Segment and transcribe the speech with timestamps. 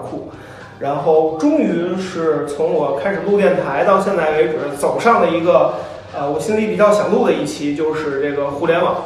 [0.00, 0.30] 酷。
[0.78, 5.74] 然后终于是从我开始录电台到现在为止，走上了一个
[6.16, 8.96] 呃我心里比较想录的一期，就是这个互联网。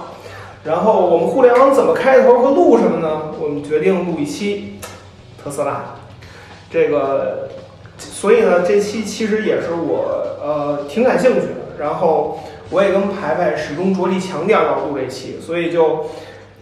[0.64, 3.32] 然后我们互联网怎么开头和录什么呢？
[3.40, 4.78] 我们决定录一期
[5.42, 5.96] 特斯拉。
[6.70, 7.48] 这个，
[7.98, 11.74] 所以呢，这期其实也是我呃挺感兴趣的。
[11.78, 12.38] 然后
[12.70, 16.06] 我也跟排排始终着力强调要录这期，所以就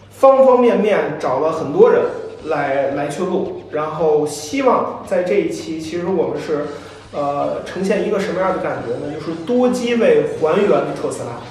[0.09, 2.01] 方方面面找了很多人
[2.45, 3.63] 来来去录。
[3.71, 6.65] 然后希望在这一期，其实我们是
[7.11, 9.13] 呃呈现一个什么样的感觉呢？
[9.13, 11.41] 就是多机位还原特斯拉。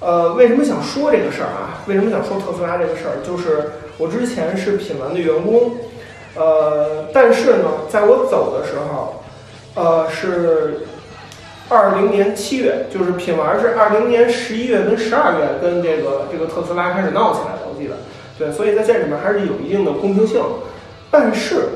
[0.00, 1.84] 呃，为什么想说这个事儿啊？
[1.86, 3.20] 为什么想说特斯拉这个事儿？
[3.22, 5.72] 就是我之前是品玩的员工，
[6.34, 9.22] 呃，但是呢，在我走的时候，
[9.74, 10.86] 呃，是
[11.68, 17.96] 二零年七月，就是品玩是二零年十一月跟十二月跟这个这个特斯拉开始闹起来的，我记得，
[18.40, 20.40] 对，所以在这里面还是有一定的公平性。
[21.10, 21.68] 但是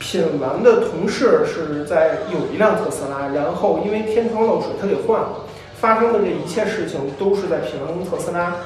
[0.00, 5.28] 品玩的同事是在有一辆特斯拉，然后因为天窗漏水，他给换了。
[5.74, 8.56] 发生的这一切事情都是在品玩跟特斯拉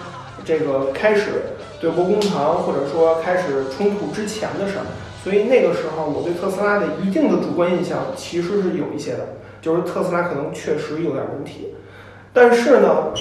[0.47, 1.43] 这个开始
[1.79, 4.87] 对簿公堂或者说开始冲突之前的事儿，
[5.23, 9.29] 所以那个时候我对特斯拉的一定的主观印象其实是有一些的，
[9.61, 11.75] 就是特斯拉可能确实有点问题。
[12.33, 13.13] 但是呢，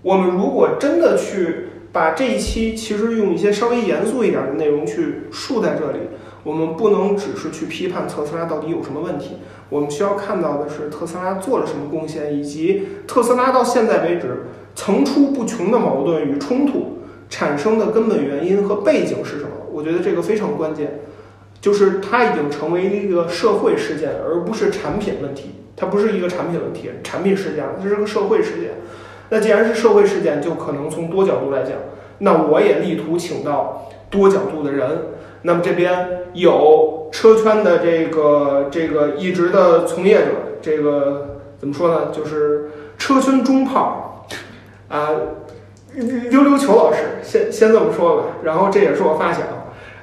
[0.00, 5.98] 我们如果真的去把这一期其实用一些稍微严肃一点的内容去竖在这里，
[6.44, 9.38] 我们不能只是去批判特斯拉到底有什么问题。
[9.70, 14.44] 我们需要看到的是特斯拉做了什么贡献，以及特斯拉到现在为止
[14.74, 16.98] 层出不穷的矛盾与冲突
[17.28, 19.50] 产生的根本原因和背景是什么？
[19.70, 21.00] 我觉得这个非常关键，
[21.60, 25.50] 就是它已经成为一个社会事件，而不是产品问题。
[25.76, 28.70] 它不是一个产品问题、产品事件，它是个社会事件。
[29.30, 31.72] 那既然是社会事件，就可能从多角度来讲。
[32.18, 35.02] 那我也力图请到多角度的人。
[35.42, 42.08] 那么这边有车圈的这个这个一直的从业者，这个怎么说呢？
[42.12, 44.26] 就是车圈中炮
[44.88, 45.10] 啊，
[45.94, 48.22] 溜溜球老师，先先这么说吧。
[48.42, 49.42] 然后这也是我发小，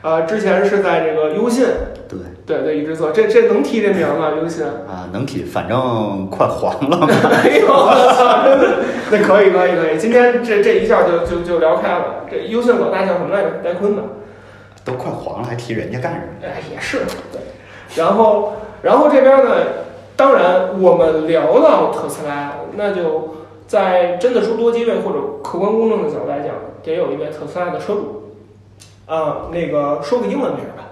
[0.02, 1.66] 啊，之前是在这个优信，
[2.45, 3.11] 对对对，一直做。
[3.11, 4.31] 这这能提这名吗？
[4.39, 7.07] 优信啊，能提，反正快黄了。
[7.09, 7.67] 哎呦，
[9.11, 12.25] 那可以可以可以，今天这这一下就就就聊开了。
[12.29, 13.50] 这优信老大叫什么来着？
[13.63, 14.03] 戴坤吧。
[14.83, 16.28] 都快黄了，还提人家干什么？
[16.44, 17.00] 哎，也是
[17.31, 17.41] 对。
[17.95, 19.51] 然后，然后这边呢，
[20.16, 23.35] 当然我们聊到特斯拉，那就
[23.66, 26.50] 在真的说多机位或者客观公正的角度来讲，
[26.83, 28.33] 得有一位特斯拉的车主。
[29.07, 30.84] 啊，那个说个英文名吧。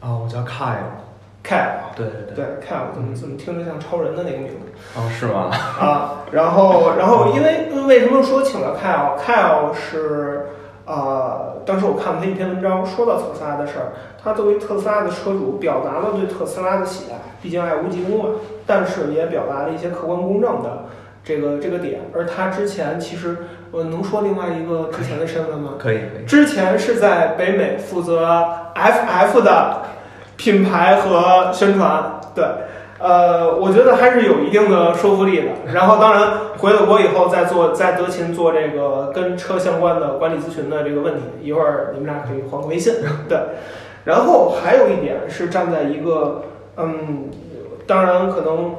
[0.00, 0.98] 啊，我叫 Kyle。
[1.44, 1.94] Kyle。
[1.94, 2.34] 对对对。
[2.34, 4.56] 对，Kyle 怎么怎么听着像超人的那个名字？
[4.96, 5.50] 哦，是吗？
[5.78, 10.46] 啊，然后，然后，因为为什么说请了 Kyle？Kyle 是。
[10.86, 18.30] 啊，当时我看了他一篇文章，说到特斯拉的事儿，他作为特斯拉的车主，表达了对特斯拉的喜爱，毕竟爱屋及乌嘛。
[18.66, 20.86] 但是也表达了一些客观公正的
[21.24, 22.00] 这个这个点。
[22.14, 23.36] 而他之前其实，
[23.70, 25.74] 我能说另外一个之前的身份吗？
[25.78, 25.98] 可以。
[25.98, 29.82] 可以之前是在北美负责 FF 的
[30.36, 32.44] 品牌和宣传，对。
[32.98, 35.72] 呃，我觉得还是有一定的说服力的。
[35.72, 42.96] 然后，当然回了国以后，再做在德勤做这个跟车相关的管理咨询的这个问题，一会儿你们俩可以换个微信。
[43.26, 43.38] 对。
[44.04, 46.42] 然后还有一点是站在一个，
[46.76, 47.30] 嗯，
[47.86, 48.74] 当然可能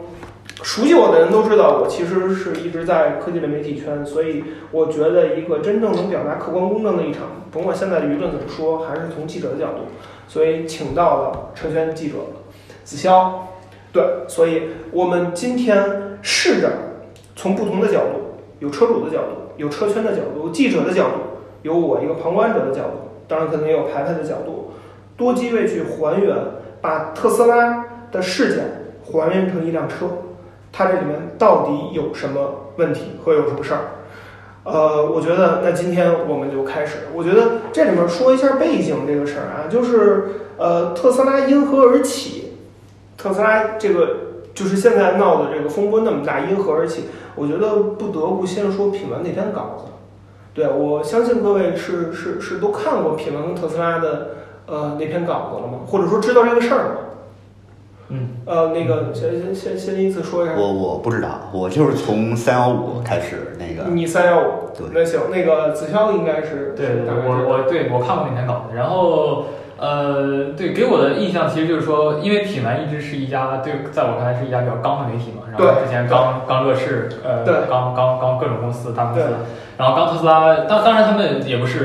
[0.64, 9.80] 熟悉我的人都知道，我其实是一直在科技类媒体圈，所以我觉得一个真正能表达客观公正的一场，甭管现在的舆论怎么说，还是从记者的角度，
[10.28, 12.16] 所以请到了车圈记者
[12.84, 13.32] 子潇。
[13.92, 16.70] 对，所以我们今天试着
[17.36, 21.18] 从不同的角度，有车主的角度，有车圈的角度，记者的角度，
[21.64, 24.72] 有我一个旁观者的角度，当然可能也有排排的角度，
[25.18, 26.38] 多机位去还原，
[26.80, 28.64] 把特斯拉的事件
[29.04, 30.08] 还原成一辆车，
[30.72, 33.82] 它这里面到底有什么问题和有什么事儿？
[34.64, 42.54] 呃，我觉得那今天我们就开始，我觉得这里面说一下背景这个事儿啊，就是呃，特斯拉因何而起？
[43.18, 44.18] 特斯拉这个
[44.54, 47.06] 就是现在闹的这个风波那么大，因何而起？
[47.36, 49.92] 我觉得不得不先说品完那篇稿子。
[50.54, 54.32] 对我相信各位是是是都看过品完特斯拉的
[54.68, 55.80] 呃那篇稿子了吗？
[55.88, 56.96] 或者说知道这个事儿吗？
[58.12, 58.28] 嗯。
[58.46, 60.54] 呃，那个先先先先依次说一下。
[60.58, 63.90] 我我不知道，我就是从三幺五开始那个。
[63.90, 64.52] 你三幺五。
[64.78, 64.88] 对。
[64.94, 66.74] 那行，那个子骁应该是。
[66.76, 69.46] 对，我我对我看过那篇稿子，然后。
[69.82, 75.42] 呃，对，给我的印象其实就是说，因为品牌一直是一家对，在我看来是一家比较刚的媒体嘛。
[75.50, 79.26] 然后之前刚刚乐视，呃，对刚刚刚各种公司大公司，
[79.80, 81.80] 然后刚特斯拉，当当然他们也不是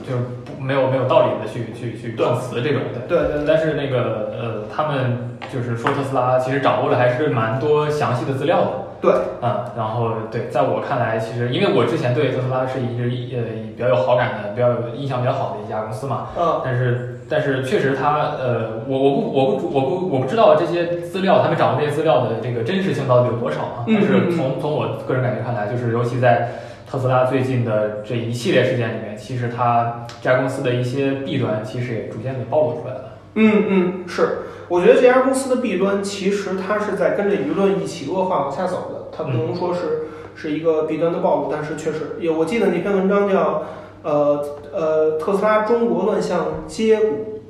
[0.00, 3.00] 就是不没有没有道理的去去去对碰瓷这种的。
[3.06, 8.70] 对对对但是那个呃，他们就是说特斯拉其实掌握了还是蛮多详细的资料的。
[9.02, 9.12] 对，
[9.42, 13.42] 嗯，然后对，在我看来，其实因为我之前对特斯拉是一直呃
[13.76, 16.28] 比较有好感的，比较有印象比较好的一家公司嘛。
[16.38, 23.84] 嗯但是但是确实它呃，我我不我不我不我不知道这些资料，他们掌握这些资料的这个真实性到底有多少啊？
[23.88, 26.50] 嗯但是从从我个人感觉看来，就是尤其在
[26.88, 33.04] 特斯拉最近的这一系列事件里面，其实它这家公司的一些弊端，其实也逐渐的暴露出来了。
[33.34, 34.38] 嗯嗯，是，
[34.68, 43.62] 我觉得这家公司的弊端其实它是在跟着舆论一起恶化往下走的，它不能说是、是一个弊端的暴露，但是确实有，我记得那篇文章叫
[44.02, 47.40] 呃呃特斯拉中国乱象接骨，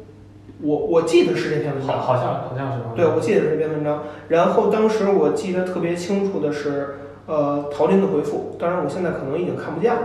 [0.60, 2.78] 我我记得是这篇文章，好，好像好像是。
[2.94, 4.04] 对，我记得是这篇文章。
[4.28, 6.96] 然后当时我记得特别清楚的是，
[7.26, 10.02] 呃，陶林的回复，当然我现在可能已经看不见了。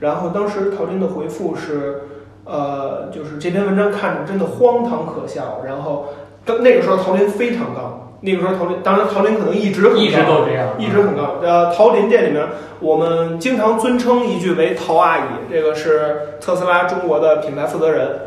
[0.00, 2.02] 然后当时陶林的回复是，
[2.48, 5.60] 呃，就是这篇文章看着真的荒唐可笑。
[5.66, 6.06] 然后
[6.46, 11.34] 当那个时候陶林非常高，那个时候陶林，当然陶林可能一直很高一直都这样，一直很高。
[11.42, 12.44] 呃，陶林店里面
[12.80, 15.22] 我们经常尊称一句为“陶阿姨”，
[15.52, 18.20] 这个是特斯拉中国的品牌负责人。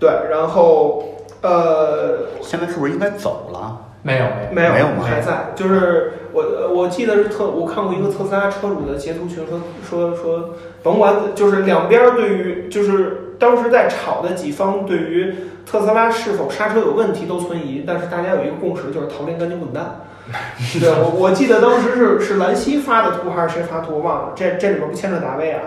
[0.00, 1.04] 对，然后
[1.42, 3.78] 呃，现在是不是应该走了？
[4.02, 5.52] 没有没有没有，吗还在。
[5.54, 6.42] 就是我
[6.72, 10.50] 我记得是特，我看过一个特斯拉车主的截图群说说说，
[10.82, 15.34] 甭管就是两边儿对于就是当时在吵的几方对于
[15.66, 20.00] 特斯拉是否刹车有问题都存疑，但是大家有一个共识，就是陶林赶紧滚蛋。
[20.78, 25.62] 对我我记得当时是是兰溪发的图还是谁发图我忘了，这这里面不牵扯达威啊，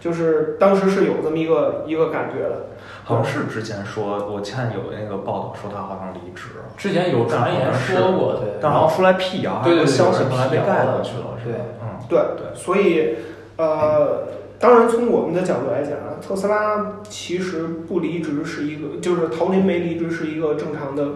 [0.00, 2.66] 就是当时是有这么一个一个感觉的。
[3.04, 11.52] 好像是之前说，我看有那个报道说他好像离职，之前有传言说过，对，但好像出来辟谣，对对对还有消息后来被盖过去了，是对。
[11.52, 11.64] 吧？
[11.82, 13.16] 嗯，对对，所以，
[13.56, 14.26] 呃，
[14.58, 21.08] 当然从我们的角度来讲啊，特斯拉其实不离职是一个，就是陶林没离职是一个正常的、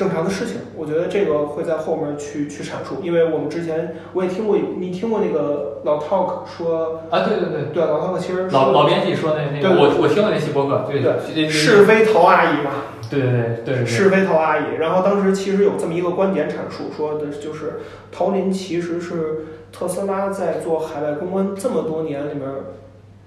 [0.00, 0.56] 正常的事情。
[0.74, 12.70] 我觉得这个会在后面去去阐述，因为我们之前我也听过，你听过那个老 Talk 说，啊，对对对，对，老 Talk 其实老老编辑说那那对个，我我听了那期播客，对对对是非陶阿姨嘛，
[13.10, 14.76] 对对对对对，是非陶阿姨。
[14.78, 17.80] 然后当时其实有这么一个观点阐述，说的就是
[18.10, 22.48] 陶林其实是特斯拉在做海外公关这么多年里面，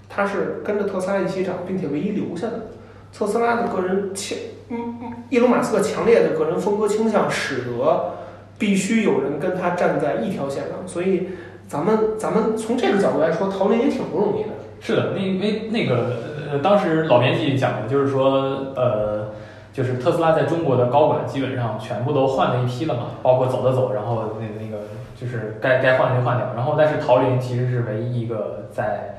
[0.10, 2.72] 他是跟着特斯拉一起涨，并且唯一留下的。
[3.16, 4.36] 特斯拉的个人强，
[4.74, 8.16] 嗯嗯，伊隆马斯克强烈的个人风格倾向，使得
[8.58, 10.80] 必须有人跟他站在一条线上。
[10.88, 11.30] 所以，
[11.68, 14.50] 咱们咱们从这个角度来说，陶林也挺不容易的。
[14.82, 16.18] 是的，那因为那个
[16.52, 19.28] 呃，当时老编辑讲的就是说，呃，
[19.72, 24.84] 就是特斯拉在中国的高管基本上全部都换了一批了嘛，包括走的走，然后那那个
[25.16, 29.16] 就是该该换的就换掉，然后但是陶林其实是唯一一个在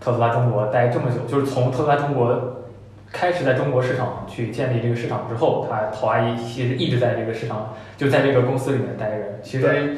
[0.00, 2.54] 特斯拉中国待这么久，就是从特斯拉中国。
[3.18, 9.24] 开始在中国市场去建立这个市场之后，他陶阿姨其实一直在这个市场，就在这个公司里面待着。
[9.42, 9.96] 其实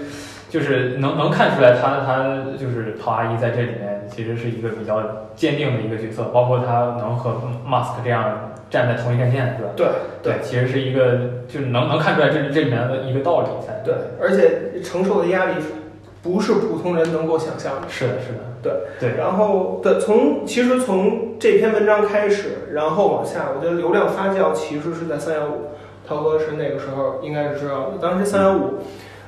[0.48, 5.02] 就是能能看出来他，他就是陶阿姨在这里面其实是一个比较
[5.36, 9.72] 坚定的一个角色，包括他能和 Musk 这样站在同一战线，对吧？
[9.76, 9.86] 对
[10.22, 13.82] 对，其实是一个就是能能看出来这这里面的一个道理在。
[13.84, 15.52] 对，而且承受的压力
[16.22, 17.88] 不是普通人能够想象的。
[17.88, 19.16] 是的，是的，对对。
[19.16, 25.72] 然后对，从其实从这篇文章开始，然后往下，我觉得流量发酵其实是在三幺五，
[26.06, 27.98] 涛哥是那个时候应该是知道的。
[28.00, 28.74] 当时三幺五，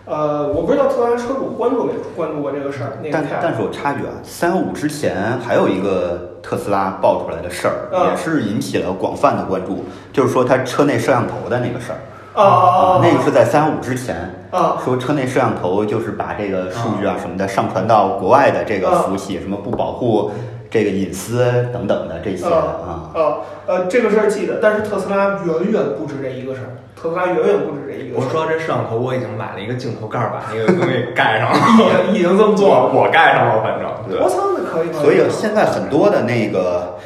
[0.04, 2.98] 呃，我不知道特斯拉车主关注没关注过这个事儿。
[3.02, 11.98] 那个但但是我插句啊，三幺五之前还有一个特斯拉爆出来的事儿，嗯也是引起了广泛的关注，就是说它车内摄像头的那个事儿。
[12.34, 13.00] 啊啊啊！
[13.02, 20.30] 那个是在三五之前，啊说车内摄像头就是把这个数据啊什么的上传到国外的这个服务器，什么不保护
[20.70, 23.12] 这个隐私等等的这些啊。
[23.14, 23.20] 啊
[23.66, 28.28] 呃，这个事儿记得，但是特斯拉远远不止这一个事儿，特斯拉远远不止这一个我。
[28.28, 31.58] 说这摄像头我已经买了一个镜头盖儿，把那个东西盖上了。
[31.58, 35.02] 已经已经这么做了， 我我盖上了，反正对我操，那可以可以。
[35.02, 36.98] 所以现在很多的那个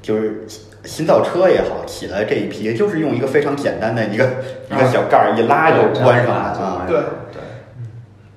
[0.00, 0.46] 就是
[0.84, 4.24] 新造车也好，起来这一批就是用一个非常简单的一个
[4.70, 6.84] 一个小盖儿一拉就关上了啊。
[6.86, 6.96] 对
[7.32, 7.42] 对，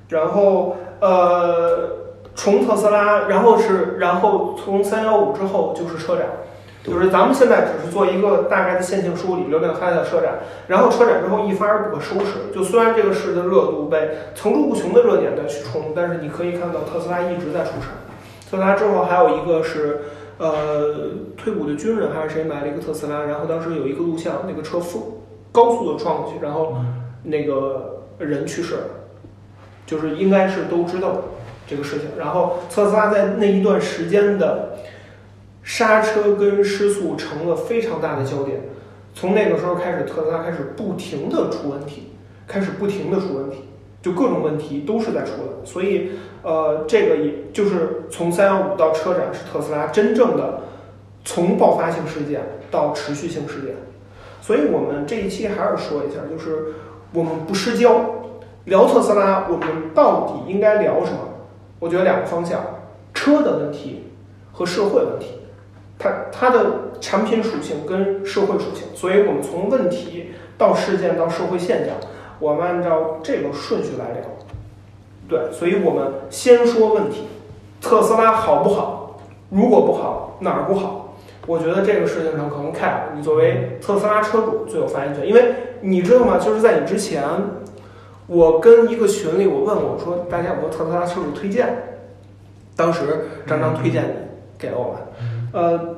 [0.09, 1.89] 然后呃，
[2.35, 6.25] 从特斯拉，然后是，然后从三幺五之后就是车展，
[6.83, 12.51] 就是咱们现在只是做一个大概的线性梳理，流量开的车展，然后车展之后一发而不可收拾。
[12.53, 17.87] 就虽然这个事的热度被层出不穷的热点在去冲，但是你可以看到特斯拉一直在出事。
[18.49, 20.01] 特斯拉之后还有一个是。
[20.41, 25.21] 呃，退伍的军人还是谁买了一个特斯拉，然后当时有一个录像，那个车负
[25.51, 26.77] 高速的撞过去，然后
[27.21, 28.83] 那个人去世了，
[29.85, 31.21] 就是应该是都知道
[31.67, 32.07] 这个事情。
[32.17, 34.79] 然后特斯拉在那一段时间的
[35.61, 38.61] 刹车跟失速成了非常大的焦点。
[39.13, 42.13] 从那个时候开始，特斯拉开始不停的出问题，
[42.47, 43.65] 开始不停的出问题，
[44.01, 45.65] 就各种问题都是在出的。
[45.65, 46.11] 所以，
[46.43, 50.61] 呃，这个也就是从三幺五到车展是特斯拉真正的
[51.23, 53.75] 从爆发性事件到持续性事件。
[54.41, 56.73] 所以我们这一期还是说一下，就是
[57.13, 58.01] 我们不失焦，
[58.65, 61.19] 聊特斯拉，我们到底应该聊什么？
[61.79, 62.59] 我觉得两个方向：
[63.13, 64.05] 车的问题
[64.51, 65.37] 和社会问题。
[65.99, 66.65] 它它的
[66.99, 71.95] 产品属性跟社会属性，所以我们从问题到事件到社会现象，
[72.41, 74.21] 我们按照这个顺序来聊。
[75.29, 77.27] 对，所以我们先说问题，
[77.79, 79.21] 特斯拉好不好？
[79.49, 81.15] 如果不好，哪儿不好？
[81.47, 86.37] 我觉得这个事情上可能 Cap，你作为特斯拉车主最有发言权，因为你知道吗？
[86.37, 87.23] 就是在你之前，
[88.27, 91.67] 我跟一个群里我问我说，大家有没有特斯拉车主推荐？
[92.75, 94.13] 当时张张推荐你
[94.57, 95.01] 给了我们。
[95.53, 95.95] 呃，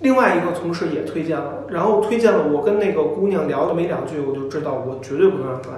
[0.00, 5.76] 另外一个同事也推荐了，然后推荐了我跟那个姑娘聊了没两句，我就知道我绝对不能让她来。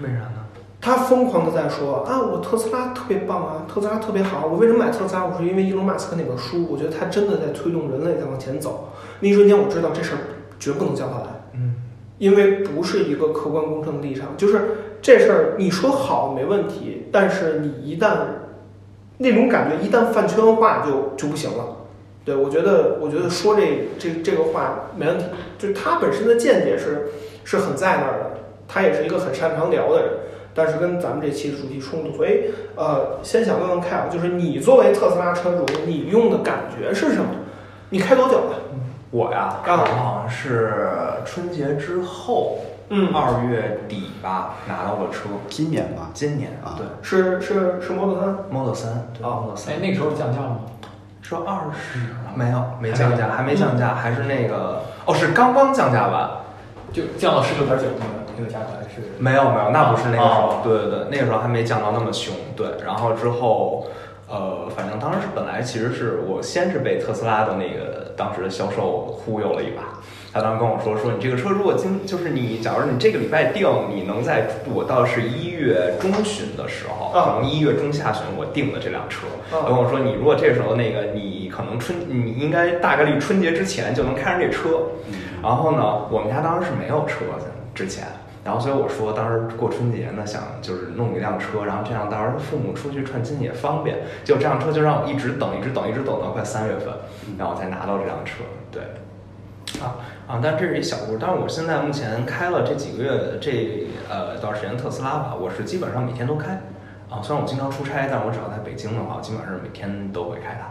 [0.00, 0.44] 为啥呢？
[0.80, 4.46] 她疯狂的在说啊，我特斯拉特别棒啊，特斯拉特别好。
[4.46, 5.24] 我为什么买特斯拉？
[5.26, 8.90] 我说因为伊隆马斯克那本书，我觉得他真的在推动人类在往前走。
[9.20, 10.18] 那一瞬间我知道这事儿
[10.60, 11.74] 绝不能叫他来，嗯，
[12.18, 14.28] 因为不是一个客观公正的立场。
[14.36, 14.60] 就是
[15.02, 18.16] 这事儿你说好没问题，但是你一旦
[19.18, 21.64] 那种感觉一旦饭圈化就就不行了。
[22.26, 25.24] 对，我觉得，我觉得说这这这个话没问题，
[25.56, 27.06] 就是他本身的见解是
[27.44, 30.12] 是很在那儿的，他也是一个很擅长聊的人，
[30.52, 37.30] 但是跟咱们这期的主题冲突，所以呃，先想问问凯尔，就是你作为特斯拉车主，你用的感觉是什么？
[37.90, 38.58] 你开多久了？
[39.12, 40.82] 我呀，刚好像是
[41.24, 46.84] 春节之后，嗯，二月底吧拿到了车，今年吧，今年啊对。
[47.02, 49.74] 是是是 Model 三，Model 三，对哦，Model 三。
[49.74, 50.60] 哎，，那个时候降价了吗？
[51.26, 51.98] 说二十
[52.36, 56.30] 没有没降价，还没降价，还是那个哦，是刚刚降价完，
[56.92, 59.02] 就降到十九点九那个那个价格还是？
[59.18, 63.88] 没有没有，那不是那个时候哦，对对对，那个时候还没降到那么凶，对，然后之后，
[64.28, 69.95] 呃，反正当时本来其实是我先是被特斯拉的那个当时的销售忽悠了一把，
[70.36, 84.68] 他当时跟我说说你这个车如果今就是你，假如你这个礼拜定，你能在我到是一月中旬的时候，啊可能一月中下旬我订的这辆车，啊他跟我说你如果这时候那个你可能春你应该大概率春节之前就能开上这车，
[85.42, 88.04] 然后呢，我们家当时是没有车的之前，
[88.44, 93.96] 然后所以我说当时过春节呢，想就是弄一辆车，然后这样到时候父母出去串亲也方便。
[94.22, 96.92] 结果这辆车就让我一直等，一直等，一直等到快三月份，
[97.38, 98.44] 然后才拿到这辆车。
[98.70, 98.82] 对，
[99.80, 99.96] 啊
[100.26, 101.18] 啊，但这是一小故事。
[101.20, 106.60] 但是我现在目前开了这几个月这呃段时间特斯拉吧，我是基本上每天都开。
[107.08, 110.68] 啊，虽然我经常出差，但我只要在北京的话，我基本上是每天都会开它。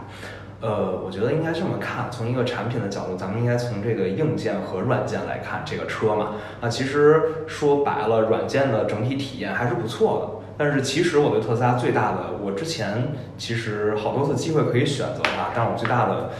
[0.60, 6.32] 呃，我觉得应该这么看，从一个产品的角度，咱们应该从这个硬件和软件来看这个车嘛。
[6.60, 10.46] 那其实说白了，软件的整体体验还是不错的。
[10.58, 13.08] 但是其实我对特斯拉最大的，我之前
[13.38, 16.30] 其实好多次机会可以选择它，但是我最大的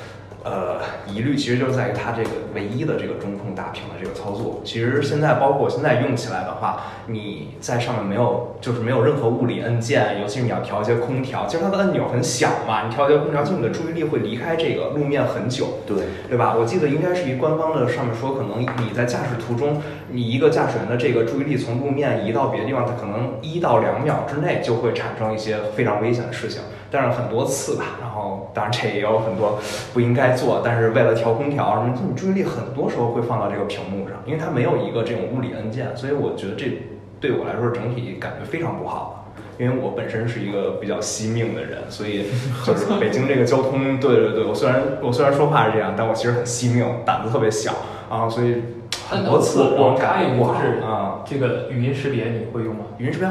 [0.46, 0.78] 呃
[1.12, 4.62] 疑虑其实就是在于它这个唯一的这个中控大屏的这个操作。
[4.64, 15.80] 其实现在包括我现在用起来的话，你在上面没有就是没有任何物理按键，尤其是你要调一些空调，其实它的按钮很小嘛，你调一些空调，其实你的注意力会离开这个路面很久。
[15.84, 15.96] 对，
[16.28, 16.54] 对吧？
[16.56, 26.62] 我记得应该是一官方的上面说，可能你在驾驶途中，你一个驾驶员的这个注意力从路面移到别的地方，它可能一到两秒之内就会产生一些非常危险的事情。
[26.96, 29.58] 但是很多次吧，然后当然这也有很多
[29.92, 36.72] 不应该做，但是为了调空调什么，你注意力很多时候会放到这个屏幕上，因为它没有一个这种物理按键，所以我觉得这
[37.20, 39.24] 对我来说整体感觉非常不好。
[39.58, 42.26] 因为我本身是一个比较惜命的人，所以
[42.64, 47.72] 就是北京这个交通，对对对，我虽然我虽然说话是这样，但我其实很惜命，胆子特别小
[48.10, 48.62] 啊，所以
[49.08, 52.84] 很多次我我我插一句，感觉就是啊，这个语音识别你会用吗？
[52.98, 53.28] 语音识别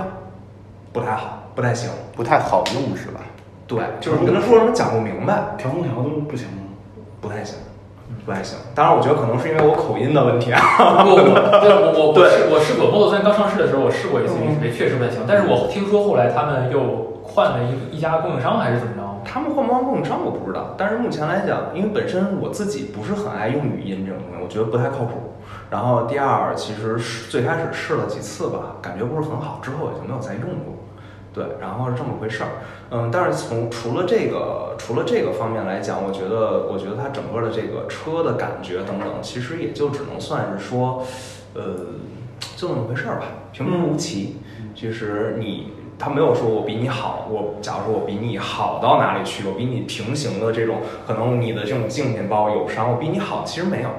[0.94, 1.90] 不太好，不太行。
[2.16, 3.20] 不太好用是吧？
[3.68, 6.64] 对，就是你跟他说什么讲不明白，调空调都不行吗？
[7.20, 7.58] 不太行，
[8.26, 8.58] 不太行。
[8.76, 10.62] 当然，我觉得可能是因为我口音的问题啊。
[11.04, 15.22] 不不，对 我我我对试我试过 Model 3刚上市的时候，我试过一次语音，确实不太行。
[15.28, 19.02] 但是我听说后来他们又换了一一家供应商还是怎么着？
[19.26, 25.34] 他们换不换供应商我不知道，但是目前来讲，因为本身我自己不是很爱用语音这种东西，我觉得不太靠谱。
[25.72, 30.75] 然后第二，其实是最开始试了几次吧，感觉不是很好，之后也就没有再用过。
[31.36, 32.50] 对，然后是这么回事儿。
[32.92, 41.04] 嗯，但是从除了这个除了这个方面来讲，我觉得我觉得它整个的这个车的感觉等等，其实也就只能算是说，
[41.54, 41.62] 呃，
[42.56, 44.38] 就那么回事儿吧，平平无奇。
[44.74, 53.90] 其实你他没有说我比你好，我假如说我比你好到哪里去，我比你平行的这种可能你的这种竞品包有伤，我比你好，其实没有。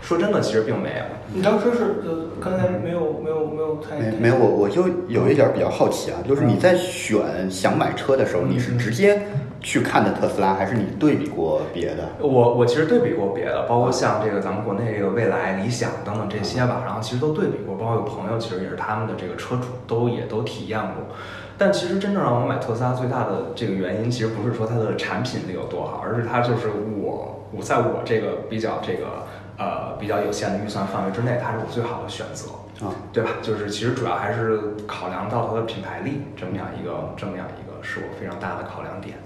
[0.00, 1.04] 说真的，其实并没有。
[1.34, 9.20] 你当时是呃，刚才没有没有没有太没没有，我我就有一点比较好奇啊，就是你在选想买车的时候，你是直接
[9.60, 12.08] 去看的特斯拉，还是你对比过别的？
[12.20, 21.14] 我我其实对比过别的，包括像这个咱们国内这个蔚来、理想等等这些吧，然后其实都对比过，包括有朋友其实也是他们的这个车主，都也都体验过。
[21.58, 29.26] 但其实真正让我买特斯拉最大的这个原因，其实不是说它的产品力有多好，而是它就是我我在我这个比较这个。
[29.58, 32.52] 呃，比较有限的预算范围之内，它是我最好的选择
[32.86, 33.30] 啊，对吧？
[33.42, 39.16] 就是其实主要还是考量到它的品牌力，这么样一个这么样一个是我非常大的考量点。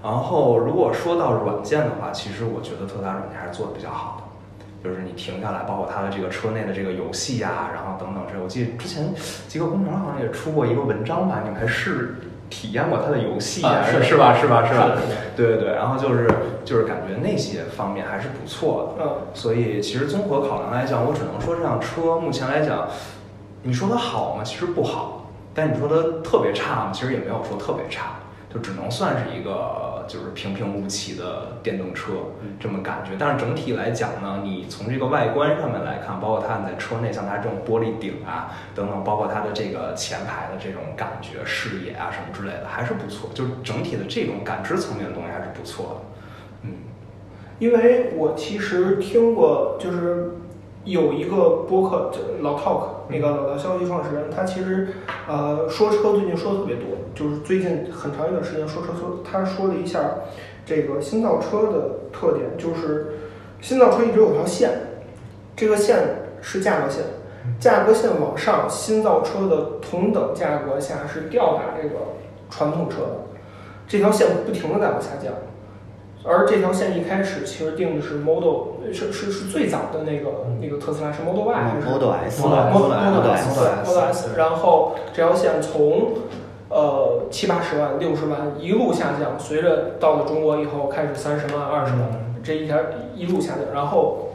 [0.00, 9.12] 然后如果说到软件的话，其实我觉得特斯拉软件还是做的比较好的，就是你停下来，包括它的这个车内的这个游戏啊，然后等等这，我记得之前
[9.48, 12.16] 极客工程好像也出过一个文章吧，你们还试
[12.54, 14.32] 体验过它的游戏啊，是是吧？
[14.38, 14.64] 是吧？
[14.64, 14.92] 是吧？
[15.34, 16.30] 对对对，然后就是
[16.64, 22.88] 就是感觉那些方面还是不错的，嗯，所以其实综合考量来讲，我只能说这辆车目前来讲，
[23.64, 24.44] 你说它好吗？
[24.44, 26.90] 其实不好，但你说它特别差吗？
[26.92, 28.12] 其实也没有说特别差。
[28.52, 32.12] 就只能算是一个就是平平无奇的电动车
[32.60, 43.30] 这么感觉，但是整体来讲呢，你从这个外观上面来看，包括它在车内像它这种玻璃顶啊等等，包括它的这个前排的这种感觉视野啊什么之类的，还是不错。
[43.34, 46.20] 就是整体的这种感知层面的东西还是不错的。
[46.62, 46.72] 嗯，
[47.58, 50.32] 因为我其实听过，就是
[50.84, 54.88] 有一个播客，老 Talk 那个老道消息创始人，他其实
[55.26, 56.84] 呃说车最近说的特别多。
[57.14, 60.00] 就是最近很长一段时间说车说，他说了一下
[60.66, 63.14] 这个新造车的特点，就是
[63.60, 64.70] 新造车一直有条线，
[65.56, 65.96] 这个线
[66.42, 67.04] 是价格线，
[67.60, 71.94] 价格线往上，新造车的同等价格下是吊打这个
[72.50, 73.16] 传统车的，
[73.86, 75.32] 这条线不停的在往下降，
[76.26, 86.14] 而这条线一开始其实定的是 Model 是是是最早的那个那个特斯拉是 Model Y 还是 Model S？Model S，Model S，然后这条线从
[86.70, 92.02] 呃，七八十万、六十万一路下降，随着到了中国以后，开始三十万、二十万，
[92.42, 92.76] 这一条
[93.14, 93.72] 一路下降。
[93.72, 94.30] 然后，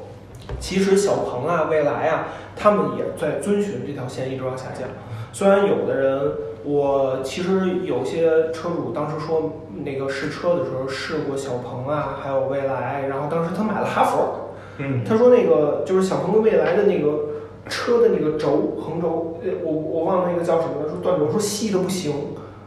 [0.58, 4.88] 其实小鹏啊、蔚来啊，他们也在遵循这条线一直往下降。
[5.34, 6.32] 虽然有的人，
[6.63, 17.26] 我其实有些车主当时说那个试车的时候试过小鹏啊，还有蔚来，然后当时他买了哈佛，嗯，他说那个就是小鹏跟蔚来的那个。
[17.67, 22.12] 车的那个轴横轴，呃，我我忘了那个叫什么了，说断轴，说细的不行，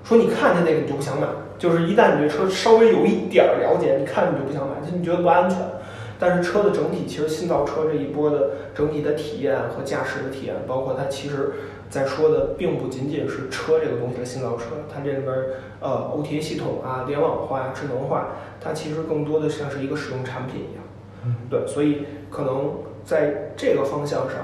[0.05, 1.26] 说你看见那个你就不想买，
[1.59, 5.59] 就是一旦你对车稍微有一点儿了解，你看你就不想买，就你觉得不安全。
[6.20, 11.55] 但是车的整体，其实新造车这一波的整体的体验和驾驶的体验，包括它其实
[11.92, 15.28] 在说的，并不仅仅是车这个东西的新造车，它这里边
[15.78, 18.28] 呃 OTA 系统啊、联网化、智能化，
[18.62, 20.83] 它其实更多的像是一个使用产品一样。
[21.26, 24.38] 嗯，对，所以可能在这个方向上。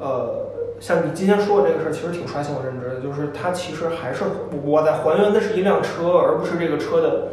[0.00, 0.48] 呃，
[0.80, 4.24] 像你今天说的这个事儿，其实挺刷新我认知的，就是它其实还是
[4.64, 7.28] 我在还原的是一辆车，而不是这个车的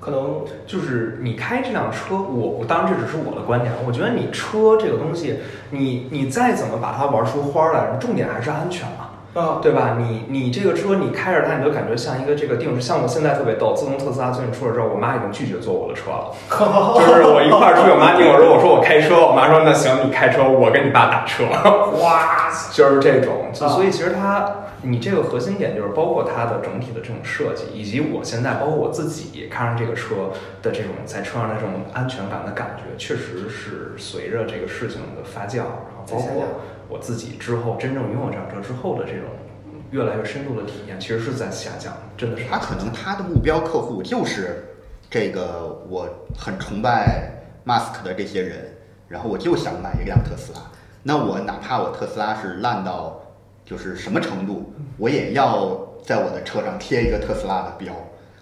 [0.00, 8.96] 可能就是你开这辆车，我我当然这只是我的观点，我觉得你车这个东西，你你再怎么把它玩出花来，重点还是安全嘛。
[9.00, 9.09] 啊，
[9.62, 9.96] 对吧？
[9.96, 12.80] 你你这个车，你开着它，你就感觉像一个这个定制。
[12.80, 16.34] 像我现在特别逗，自从特斯拉最近出了之后，我妈已经拒绝坐我的车了。
[16.98, 21.44] 就是我一块儿出去，我妈听我说，我说我开车，我妈说那行，你开车，我跟你爸打车。
[22.02, 23.50] 哇， 就是这种。
[23.52, 36.44] 所以其实它，你这个核心点就是包括它的整体的这种设计，以及我现在包括我自己开上这个车的这种在车上的这种安全感的感觉，确实是随着这个事情的发酵，然后包括。
[36.90, 39.28] 我自己之后真正拥有这辆车之后的这种
[39.92, 42.44] 越来越深度的体验，其实是在下降，真的是。
[42.48, 44.64] 他可能他的目标客户就是
[45.08, 47.30] 这个，我很崇拜
[47.64, 48.76] Mask 的这些人，
[49.08, 50.60] 然后我就想买一辆特斯拉。
[51.02, 53.20] 那我哪怕我特斯拉是烂到
[53.64, 57.94] 就是什么程度，我也要在我的车上贴一个特斯拉的标。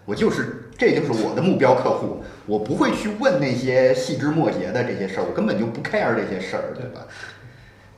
[0.04, 2.22] 我就是，这就是我的目标客户。
[2.46, 7.06] 我不会去问那些细枝末节的这些事儿，我根本就不 care 这些事儿，对吧？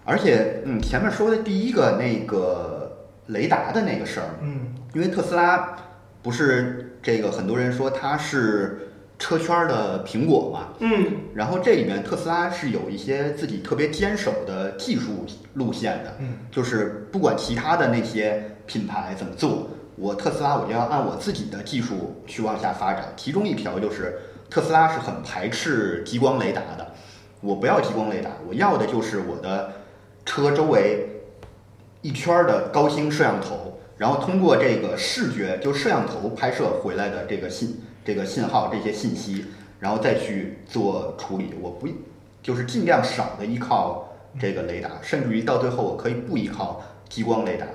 [0.05, 5.77] 而且，嗯，前面说的第一个那个雷达的那个事儿，嗯，因为特斯拉
[6.23, 23.13] 不是这个很多人说它是车圈的苹果嘛，嗯，然后这里面特斯拉是有一些自己特别坚守的技术路线的，嗯，就是不管其他的那些品牌怎么做，我特斯拉我就要按我自己的技术去往下发展。
[23.17, 26.95] 其中一条就是特斯拉是很排斥激光雷达的，
[27.43, 29.71] 我不要激光雷达，我要的就是我的
[30.31, 31.09] 车周围
[32.03, 39.47] 一圈的高清摄像头，然后通过这个视觉，就摄像头拍摄回来的这个信这个信号这些信息，
[39.81, 41.53] 然后再去做处理。
[41.61, 41.89] 我不
[42.41, 47.67] 就是尽量少的依靠这个雷达，甚至于到最后我可以不依靠激光雷达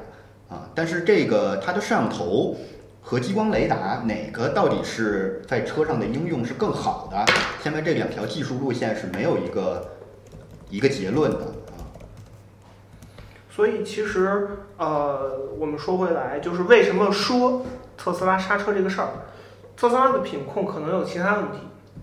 [0.48, 0.70] 啊。
[0.74, 2.56] 但是这个它的摄像头
[3.02, 7.26] 和激光雷达哪个到底是在车上的应用是更好的？
[7.62, 9.86] 现在这两条技术路线是没有一个
[10.70, 11.54] 一个结论的。
[13.56, 17.66] 所以其实呃，我们说回来，就是为什么说
[17.96, 19.08] 特斯拉刹车这个事儿，
[19.78, 21.60] 特斯拉的品控可能有其他问题，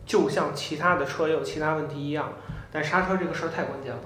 [0.06, 2.32] 就像其他的车也有其他问题一样，
[2.72, 4.00] 但刹车这个事儿太关键了。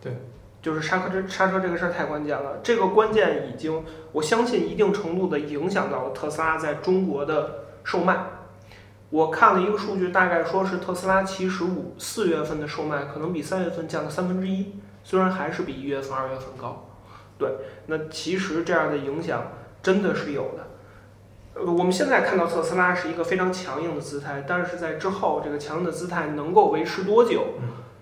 [0.00, 0.16] 对，
[0.62, 8.16] 就是刹车这刹车这个事儿太关键了，这个关键已经我相信一定程度的影响到了特斯拉在中国的售卖。
[9.10, 16.86] 我看了一个数据，大概说是特斯拉其实五四月份的售卖可能比三月份降了三分之一，虽然还是比一月份、二月份高。
[17.42, 17.50] 对，
[17.86, 19.50] 那其实这样的影响
[19.82, 20.68] 真的是有的。
[21.54, 27.44] 呃，我们现在看到特斯拉是一个非常强硬的姿态，但是在之后这个强硬的姿态能够维持多久，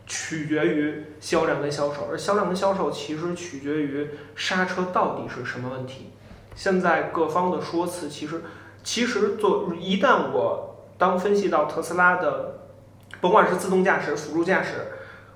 [0.07, 6.11] 取决于销量跟销售，而销量跟销售其实取决于刹车到底是什么问题。
[6.55, 8.42] 现在各方的说辞其实
[8.85, 12.61] 其实做一旦我当分析到特斯拉的，
[13.20, 14.74] 甭管是自动驾驶、辅助驾驶，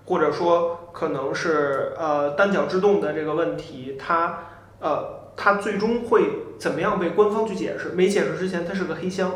[0.04, 4.38] 或者说可能是呃单脚制动的这个问题，它
[4.80, 7.90] 呃它最终会怎么样被官方去解释？
[7.90, 9.30] 没解释之前，它是个黑箱，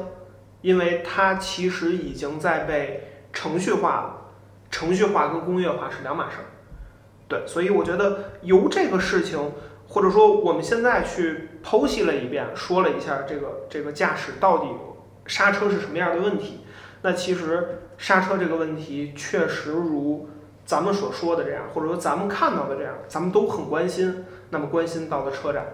[0.62, 4.14] 因为它其实已经在被程序化了。
[4.70, 6.44] 程序化跟工业化是两码事儿，
[7.26, 9.52] 对，所以我觉得由这个事情，
[9.88, 14.66] 或者说我们现在去剖析了一遍，说了一下这个这个驾驶到底
[15.24, 16.60] 刹车是什么样的问题，
[17.00, 20.28] 那其实刹车这个问题确实如
[20.68, 24.26] 咱们所说的这样，或者说咱们看到的这样，咱们都很关心。
[24.50, 25.64] 那么关心到的车展，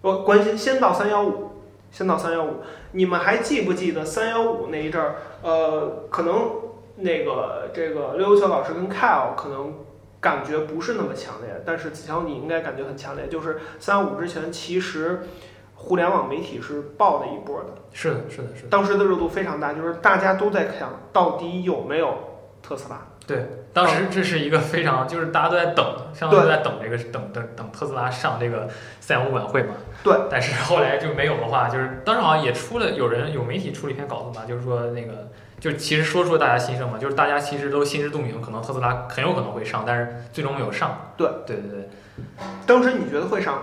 [0.00, 1.50] 我关心先到三幺五，
[1.90, 2.56] 先到三幺五，
[2.92, 5.16] 你们还记不记得三幺五那一阵儿？
[5.42, 6.50] 呃，可能。
[6.94, 9.74] 那个这个刘优秋老师跟 Kyle 可能
[10.20, 13.26] 感觉不是那么强烈，但是子乔你应该感觉很强烈。
[13.28, 15.22] 就是三幺五之前，其实
[15.74, 18.68] 互联网媒体是爆的一波的，是的，是的，是的。
[18.68, 22.14] 当时的热度非常大，就是大家都在想到底有没有
[22.62, 23.06] 特斯拉。
[23.32, 28.68] 对，当时这是一个非常，就是大家都在等，相当于在等这个等等等特斯拉上这个
[29.00, 29.74] 三幺五晚会嘛。
[30.04, 30.14] 对。
[30.30, 35.28] 但是后来就没有的话，就是当时好像也出了有人有媒体出了一篇稿子嘛，就是说那个。
[35.60, 41.12] 就其实说出了大家心声嘛，就是大家其实都心知肚明，可能特斯拉很有可能会上，但是最终没有上。
[41.16, 41.88] 对对对对。
[42.66, 43.62] 当时你觉得会上吗？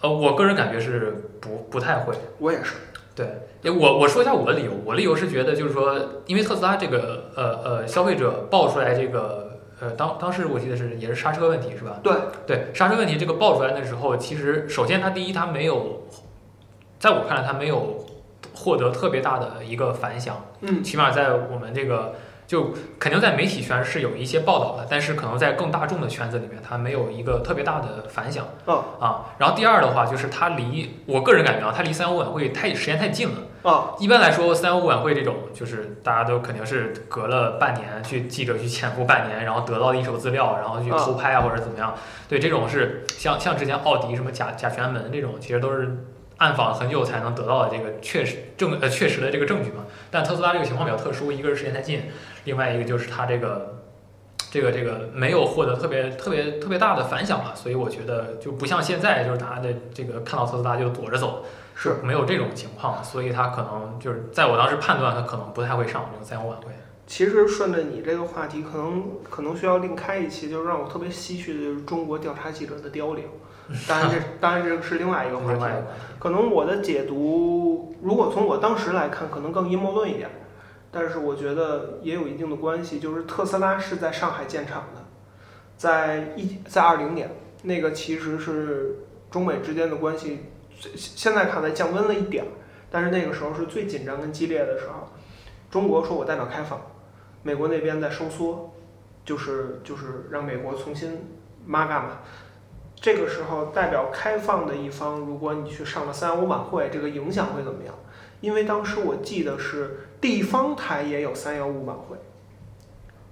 [0.00, 2.16] 呃，我个人感觉是不不太会。
[2.40, 2.74] 我也是。
[3.14, 12.00] 对，我我说一下我的理由，我理由是觉得就是说，因为特斯拉这个呃呃消费者爆出来这个呃当当时我记得是也是刹车问题是吧？
[12.02, 12.12] 对
[12.46, 16.02] 对，刹车问题这个爆出来的时候，其实首先它第一它没有，
[16.98, 18.04] 在我看来它没有。
[18.56, 22.14] 获得特别大的一个反响，嗯，起码在我们这个
[22.46, 28.84] 就肯定在媒体圈是有一些报道的，但是可能在更大众的圈子里面，它没有一个特别大的反响，哦。
[29.00, 41.94] 啊，然后第二的话就是它离我个人感觉啊，它离三幺五晚会太时间太近了，啊，一般来说三幺五晚会这种就是大家都肯定是隔了半年去记者去潜伏半年，然后得到一手资料，然后去偷拍啊或者怎么样，
[42.28, 46.04] 对这种是像像之前奥迪什么甲甲醛门这种，其实都是。
[46.38, 52.02] 暗访很久才能得到的这个确实证呃确实的这个证据嘛，但特斯拉这个情况比较特殊，一个是时间太近，
[52.44, 53.82] 另外一个就是它这个
[54.50, 61.44] 这个这个没有获得特别特别特别大的反响嘛，所以我觉得就不像现在就是大家的这个看到特斯拉就躲着走，
[61.74, 66.66] 是没有这种情况，所以它可能就是在我当时判断它可能不太会上这个三幺晚会。
[67.06, 73.24] 其实顺着你这个话题，可能可能需要另开一期，就是让我特别唏嘘的就是中国调查记者的凋零。
[73.88, 75.74] 当然这当然这个是另外一个话题，
[76.18, 80.28] 可能我的解读，如果从我当时来看，可能更阴谋论一点，
[80.90, 85.02] 但是我觉得也有一定的关系，就是特斯拉是在上海建厂的，
[85.78, 87.30] 在一在二零年，
[87.62, 88.96] 那个其实是
[89.30, 90.40] 中美之间的关系，
[90.94, 92.48] 现在看来降温了一点儿，
[92.90, 95.08] 但是那个时候是最紧张跟激烈的时候，
[95.70, 96.78] 中国说我代表开放，
[97.42, 98.74] 美国那边在收缩，
[99.24, 101.26] 就是就是让美国重新
[101.64, 102.18] 妈干嘛。
[103.04, 107.94] 这个时候，代表开放的一方，如果你去上了三幺五晚会，这个影响会怎么样？
[108.40, 112.16] 因为当时我记得是地方台也有三幺五晚会，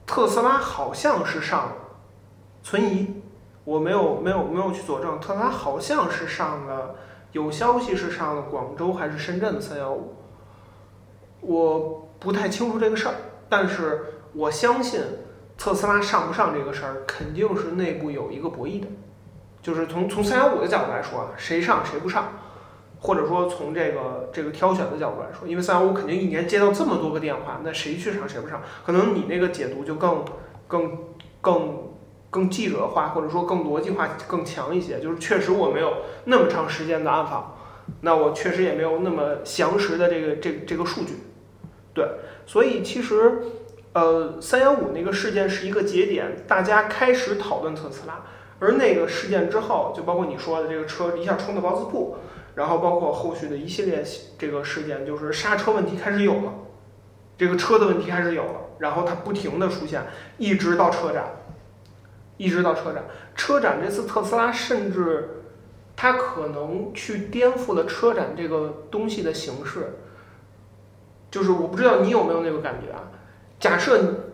[0.04, 1.76] 特斯拉好像是上了，
[2.62, 3.22] 存疑，
[3.64, 6.94] 我没有没有没有去佐证，特斯拉好像是上了
[7.32, 10.14] 有消息是上了广州还是深圳的三幺五，
[11.40, 13.14] 我不太清楚这个事儿，
[13.48, 14.04] 但是
[14.34, 15.00] 我相信
[15.56, 18.86] 特斯拉上不上这个事儿，肯定是内部有一个博弈的，
[19.62, 22.32] 就是从从三幺五的角度来说啊，谁上谁不上，
[22.98, 30.24] 或者说从这个这个挑选的角度来说，因为三幺五肯定一年接到这么多个电话，那谁去上谁不上，可能你那个解读就更
[30.66, 30.98] 更
[31.40, 31.78] 更
[32.28, 34.98] 更记者化，或者说更逻辑化更强一些。
[34.98, 35.92] 就是确实我没有
[36.24, 37.56] 那么长时间的暗访，
[38.00, 41.14] 那我确实也没有那么详实的这个这这个数据，
[41.94, 42.04] 对，
[42.46, 43.42] 所以其实
[43.92, 48.22] 呃三幺五那个事件是一个节点，大家开始讨论特斯拉，
[48.62, 52.16] 而那个事件之后，就包括你说的这个车一下冲到包子铺，
[52.54, 54.04] 然后包括后续的一系列
[54.38, 56.54] 这个事件，就是刹车问题开始有了，
[57.36, 60.02] 这个车的问题开始有了，然后它不停的出现，
[60.38, 61.24] 一直到车展。
[62.38, 63.04] 一直到车展，
[63.36, 65.44] 车展这次特斯拉甚至
[65.94, 69.98] 它可能去颠覆了车展这个东西的形式，
[71.30, 73.10] 就是我不知道你有没有那个感觉啊？
[73.60, 74.31] 假设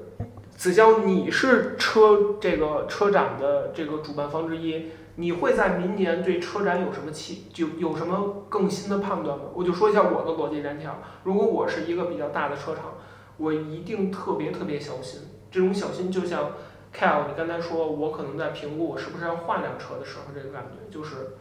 [0.59, 9.45] 子娇你是车这个车展的这个主办方之一，你会在明年对车展有什么期就有什么更新的判断吗？
[9.55, 12.95] 我就说一下我的逻辑链条，如果我是一个比较大的车厂，
[13.37, 16.51] 我一定特别特别小心，这种小心就像。
[16.91, 21.37] Kyle，你刚才说，我可能在评估我是不是要换辆车的时候，这个感觉就是，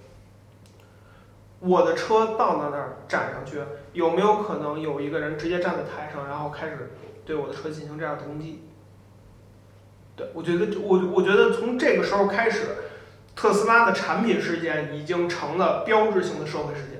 [1.62, 3.62] 我的车到了那儿展上去，
[3.93, 6.91] 有没有可能有一个人直接站在台上，然后开始
[7.25, 8.65] 对我的车进行这样的攻击？
[10.17, 12.65] 对我觉得，我我觉得从这个时候开始，
[13.36, 16.99] 特斯拉的产品事件已经成了标志性的社会事件，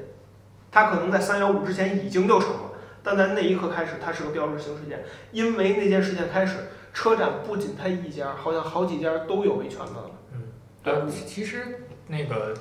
[0.71, 2.71] 它可能在三幺五之前已经就成了，
[3.03, 5.03] 但在那一刻开始，它是个标志性事件，
[5.34, 6.53] 因为那件事件开始。
[6.93, 10.12] 车展不仅它一家，好像好几家都有维权的。
[10.34, 10.41] 嗯，
[10.82, 10.95] 对，
[11.27, 12.56] 其实那个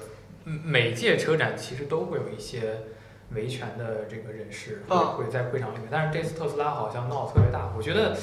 [0.45, 2.83] 每届车展其实都会有一些
[3.31, 8.17] 维权的这个人士会会在会场里面，但是这次特斯拉好像闹得特别大，我觉得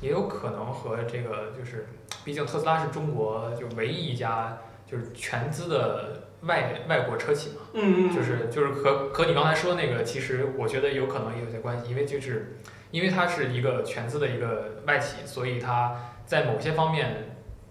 [0.00, 1.86] 也有可能和这个就是，
[2.24, 7.62] 毕竟特斯拉是中国就唯一一家就是全资的外外国车企嘛。
[7.74, 8.14] 嗯嗯。
[8.14, 12.56] 就是就是和和你刚才说那个，其实我觉得有可能也有些关系，因为就是。
[12.90, 15.94] 因为它是一个全资的一个外企，所以它
[16.24, 17.27] 在某些方面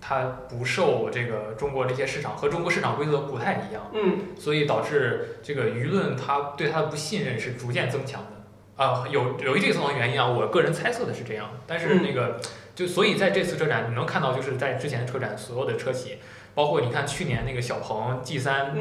[0.08, 12.40] 它不受这个中国这些市场和中国市场规则不太一样，嗯，所以导致这个舆论它对它的不信任是逐渐增强的，啊，有有一这层原因啊，我个人猜测的是这样，但是那个
[12.74, 16.20] 就所以在这次车展你能看到就是在之前的车展所有的车企。
[16.56, 18.74] 包括你看去年那个小鹏 G 三，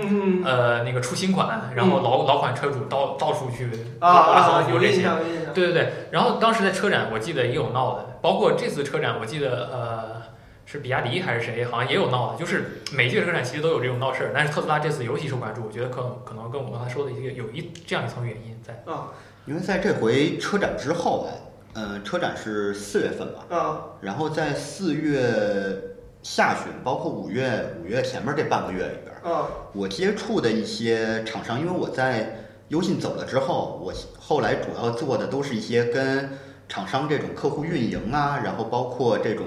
[0.43, 3.69] 呃，那个出新款，然后老老款车主到到处去
[4.01, 5.53] 啊，有印象，有印象。
[5.53, 10.23] 对对对，然后当时在车展，我记得也有闹的，包括这次车展，我记得呃
[10.67, 19.13] 是比亚迪还是谁，好像也有闹的，就是每届车展其实都有这种闹事儿，但是特斯拉这次尤其受关注，我觉得可能可能跟我刚才说的一个有一这样一层原因在啊，
[19.47, 21.33] 因为在这回车展之后，啊，
[21.75, 25.95] 嗯，车展是四月份吧，啊，然后在四月。
[26.23, 36.31] 下旬，包括五月，五月前面这半个月里边，嗯，我接触的一些厂商，因为我在优信走了之后，我后来主要做的都是一些跟
[36.69, 39.47] 厂商这种客户运营啊，然后包括这种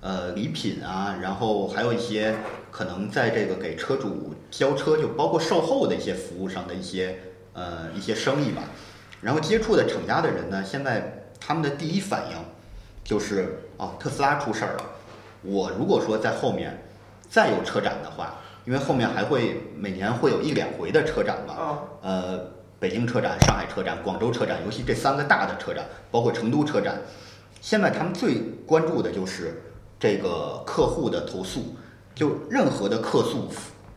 [0.00, 2.34] 呃礼品啊，然后还有一些
[2.70, 7.18] 可能在这个给车主交车，就包括售后的一些服务上的一些
[7.52, 8.62] 呃一些生意吧。
[9.20, 12.36] 然后接触的厂家的人呢，现在他们的第一反应
[13.04, 14.82] 就是哦，特斯拉出事儿了。
[15.42, 16.82] 我如果说在后面
[17.28, 22.38] 再有车展的话，因为后面还会每年会有一两回的车展嘛，呃，
[22.78, 26.98] 北京车展、上海车展、广州车展，尤其这三个大的车展，包括成都车展，
[27.60, 28.36] 现在他们最
[28.66, 29.62] 关注的就是
[30.00, 31.76] 这个客户的投诉，
[32.14, 33.46] 就任何的客诉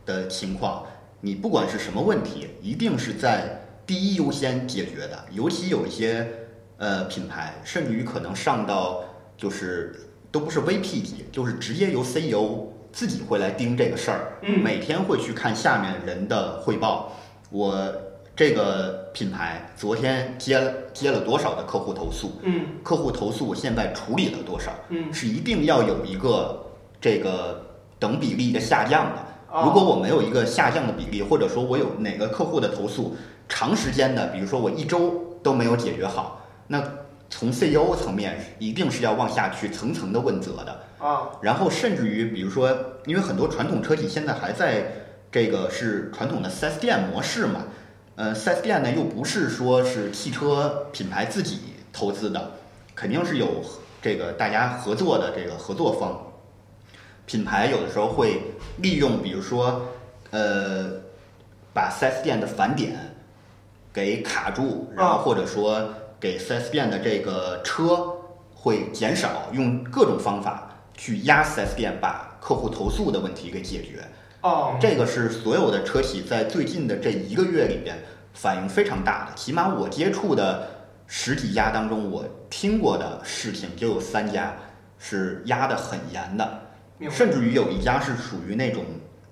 [0.06, 0.86] 的情况，
[1.20, 6.30] 你不管是什么问题，一定是在第一优先解决的，尤其有一些
[6.76, 9.02] 呃品牌，甚至于可能上到
[9.36, 9.98] 就是。
[10.34, 17.12] 都不是 VP 级，就是直接由 CEO 自己会来盯这个事儿，每天会去看下面人的汇报。
[17.50, 17.72] 我
[18.34, 22.32] 这个品牌昨天接了接了多少的客户投诉？
[22.42, 24.70] 嗯，客户投诉现在处理了多少？
[24.90, 26.66] 嗯，是一定要有一个
[27.00, 27.64] 这个
[27.98, 29.62] 等比例的下降的。
[29.64, 33.16] 如果我没有一个下降的比例，或者说我有哪个客户的投诉
[33.48, 36.82] 长时间的，比如说我一周都没有解决好，那。
[37.30, 42.70] 从 CEO 层面一定是要往下去层层的问责的啊，然后甚至于比如说，
[43.06, 44.92] 因为很多传统车企现在还在
[45.32, 47.62] 这个是传统的 4S 店模式嘛，
[48.16, 51.60] 呃，4S 店呢又不是说是汽车品牌自己
[51.92, 52.52] 投资的，
[52.94, 53.64] 肯定是有
[54.00, 56.32] 这个大家合作的这个合作方，
[57.26, 58.40] 品牌有的时候会
[58.76, 59.82] 利用比如说
[60.30, 60.92] 呃
[61.72, 62.96] 把 4S 店的返点
[63.92, 68.14] 给卡住，然后或者说给 4S 店的这个车
[68.54, 74.04] 会减少，用各种方法去压 4S 店，把客户投诉的问题给解决。
[74.44, 77.96] 哦，这个是所有的车企在最近的这一个月里边
[78.34, 80.68] 反应非常大的，起码我接触的
[81.06, 84.54] 十几家当中，我听过的事情就有三家
[84.98, 86.60] 是压得很严的，
[87.10, 88.84] 甚至于有一家是属于那种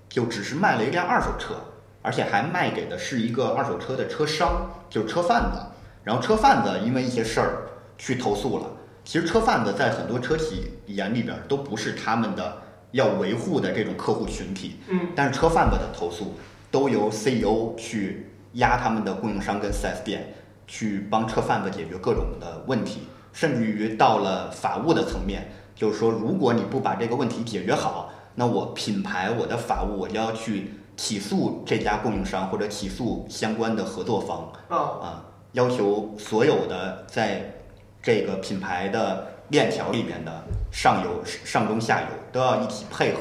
[0.08, 1.56] 就只是卖了一辆二手车，
[2.00, 5.58] 而且还卖给的是一个二手车的车商，就是车贩子，
[6.02, 8.66] 然后车贩子因为一些事儿去投诉了。
[9.04, 12.61] 其实车贩子在很多车企眼里边都不是他们的
[12.92, 16.34] 要维护的这种客户群体，嗯，但是车贩子的投诉
[16.70, 20.34] 都由 CEO 去压他们的供应商跟 4S 店，
[20.66, 23.00] 去帮车贩子解决各种的问题，
[23.32, 37.54] 甚至于到了法务的层面，就是说，如果你不把这个问题解决好，那我品牌我的法务我就要去起诉这家供应商或者起诉相关的合作方啊，啊，要求所有的在
[38.02, 43.20] 这个品牌的链条里面的上游、上中下游都要一起配合，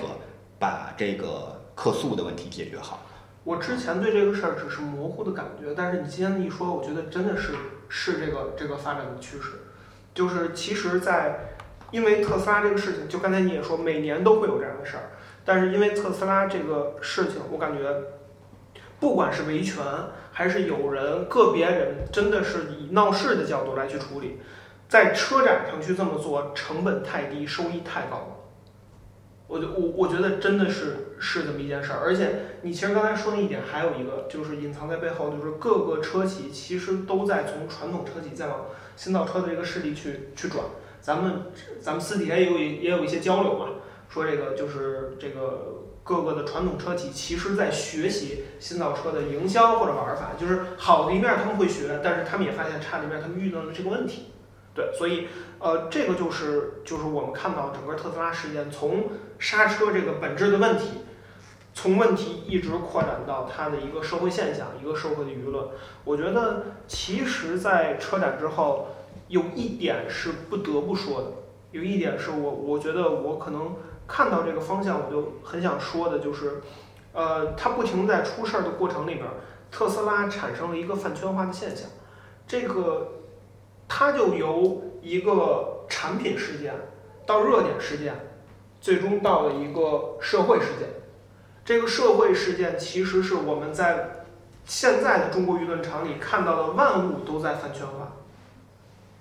[0.57, 3.01] 把这个客诉的问题解决好。
[3.43, 7.53] 我之前对这个事儿只是模糊的感觉，但是你今天一说，我觉得真的是
[7.89, 9.63] 是这个这个发展的趋势。
[10.13, 11.55] 就是其实在，
[11.91, 15.11] 因为特斯拉这个事情，就刚才你也说，每年都会有这样的事儿，
[15.43, 17.93] 但是因为特斯拉这个事情，我感觉，
[18.99, 19.83] 不管是维权，
[20.31, 24.39] 还是有人个别人真的是以闹事的角度来去处理，
[24.91, 28.27] 在车展上去这么做，成本太低，收益太高了。
[29.47, 38.65] 我就我我觉得真的是是这么一件事儿，而且你其实刚才说那一点，还有一个就是隐藏在背后，就是各个车企其实都在从传统车企再往
[38.97, 40.61] 新造车的这个势力去去转。
[40.99, 41.43] 咱们
[41.79, 43.69] 咱们私底下也有也有一些交流嘛，
[44.09, 54.30] 说这个就是这个各个的传统车企其实在学习新造车的营销或者玩法，就是好的一面他们会学，但是他们也发现差的一面他们遇到了这个问题。
[54.73, 55.27] 对，所以
[55.59, 61.01] 呃，这个就是就是我们看到整个特斯拉事件从刹车这个本质的问题，
[61.73, 65.67] 从问题一直扩展到它的一个社会现象，一个社会的舆论。
[66.05, 68.87] 我觉得其实，在车展之后，
[69.27, 71.27] 有一点是不得不说的，
[71.71, 73.75] 有一点是我我觉得我可能
[74.07, 76.61] 看到这个方向，我就很想说的，就是
[77.13, 79.25] 呃，它不停在出事儿的过程里边，
[79.69, 81.89] 特斯拉产生了一个饭圈化的现象，
[82.47, 83.20] 这个
[83.93, 86.73] 它就由一个产品事件
[87.25, 88.15] 到热点事件。
[88.79, 90.87] 最终到了一个社会事件。
[91.63, 94.25] 这个社会事件其实是我们在
[94.65, 98.13] 现在的中国舆论场里看到的万物都在饭圈化。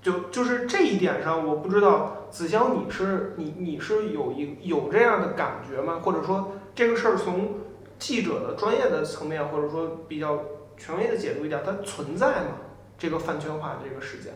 [0.00, 6.00] 就就是这一点上，我不知道子潇你是你你是有一有这样的感觉吗？
[6.02, 7.58] 或者说这个事儿从
[7.98, 10.38] 记者的专业的层面，或者说比较
[10.78, 12.52] 权威的解读一点，它存在吗？
[12.96, 14.32] 这个饭圈化的这个事件，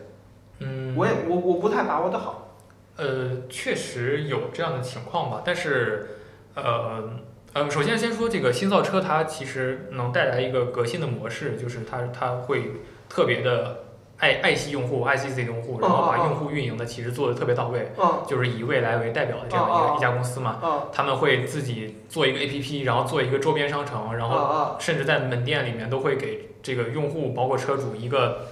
[0.59, 2.55] 嗯，我也我我不太把握的好。
[2.97, 6.07] 呃，确实有这样的情况吧，但是，
[6.55, 7.09] 呃
[7.53, 12.71] 呃，首先先说这个新造车，它其实能带来一个革新的模式，就是它它会
[13.09, 13.83] 特别的
[14.17, 28.47] 爱爱惜用户，爱惜自己的用户，然后把用户运营的其实做的特别到位，嗯就是以未来为代表的这样一个一家公司嘛，嗯他们会自己做一个 APP，然后做一个周边商城，然后啊甚至在门店里面都会给这个用户，包括车主一个，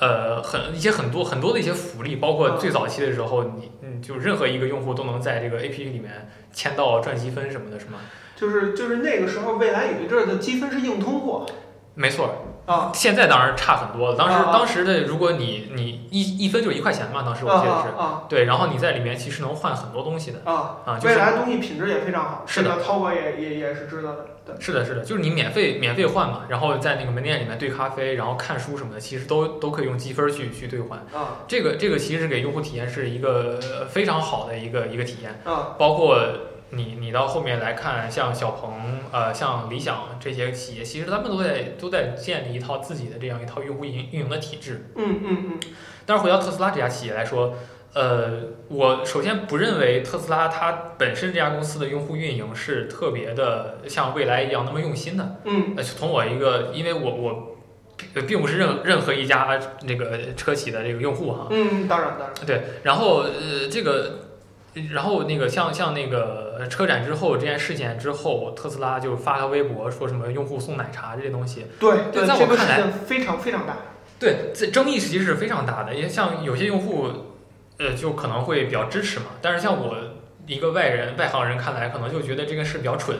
[0.00, 7.98] 呃，很一些很多很多的一些福利，包括最早期的时候，你嗯，就任何一个用户都能在这个 APP 里面签到赚积分什么的，是吗？
[8.36, 11.44] 就是就是那个时候，未来有一阵儿的积分是硬通货。
[11.94, 12.92] 没错，啊。
[12.94, 14.16] 现在当然差很多了。
[14.16, 22.76] 当时、当时的，如果你你一一分就是一块钱嘛，当时我啊记得是，啊对，然后你在里面其实能换很多东西的啊啊，就是未来东西品质也非常好，是的。
[23.14, 30.98] 也也也是知道的，对，是的，是的，就是你免费免费换嘛，然后在那个门店里面兑咖啡，然后看书什么的，其实都都可以用积分去去兑换。
[31.12, 31.38] 啊。
[31.46, 35.74] 这个这个其实给用户体验是一个呃非常好的一个一个体验，啊。
[35.78, 36.18] 包括
[36.70, 38.72] 你你到后面来看，像小鹏
[39.12, 44.90] 呃像理想这些企业，其实他们都在都在建立一套自己的这样一套用户运营运营的体制。
[44.96, 45.60] 嗯嗯嗯
[46.04, 47.54] 但是回到特斯拉这家企业来说，
[47.94, 55.36] 呃，我首先不认为特斯拉它本身这家公司的用户运营是特别的像未来一样那么用心的。
[55.44, 57.56] 嗯呃，从我一个，因为我我
[58.14, 64.27] 并并不是任任何一家那个车企的这个用户哈，嗯，当然当然，对，然后呃这个，
[64.90, 73.76] 然后那个像像那个车展之后这件事件之后，特斯拉就发个微博说什么用户送奶茶这些东西，对对在我看来非常非常大，
[74.18, 77.08] 对，这争议其实是非常大的，因为像有些用户，
[77.78, 79.26] 呃，就可能会比较支持嘛。
[79.40, 79.96] 但是像我
[80.46, 83.16] 一个外人、外行人看来，可能就觉得这个事比较蠢。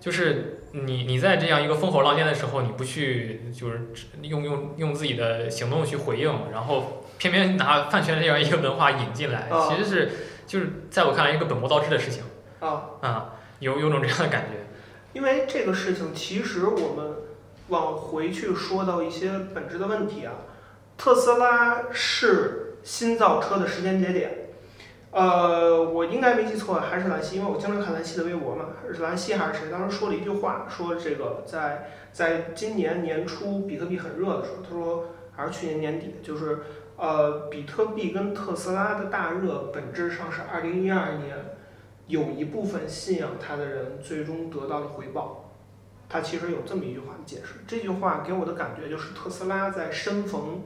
[0.00, 3.90] 就是你你在这样一个风口浪尖的时候，你不去就是
[4.22, 10.10] 用用用自己的行动去回应，然后偏偏拿饭圈这样一个文化引进来，啊其实是
[10.50, 12.24] 就是在我看来一个本末倒置的事情
[12.58, 14.66] 啊，啊，有有种这样的感觉。
[15.12, 17.14] 因为这个事情，其实我们
[17.68, 20.32] 往回去说到一些本质的问题啊，
[20.98, 24.48] 特斯拉是新造车的时间节点。
[25.12, 29.70] 呃，我应该没记错，还是兰溪，因为我经常看兰溪的微博嘛，是兰溪还是谁？
[29.70, 36.58] 当时说了一句话，说这个在在今年年初比特币很热的时候，他说还是去年年底，就是
[37.00, 41.34] 呃，比特币跟特斯拉的大热本质上是二零一二年
[42.08, 45.50] 有一部分信仰它的人最终得到了回报。
[46.10, 50.62] 它其实有这么一句话的解释，这句话给我的感觉就是特斯拉在身逢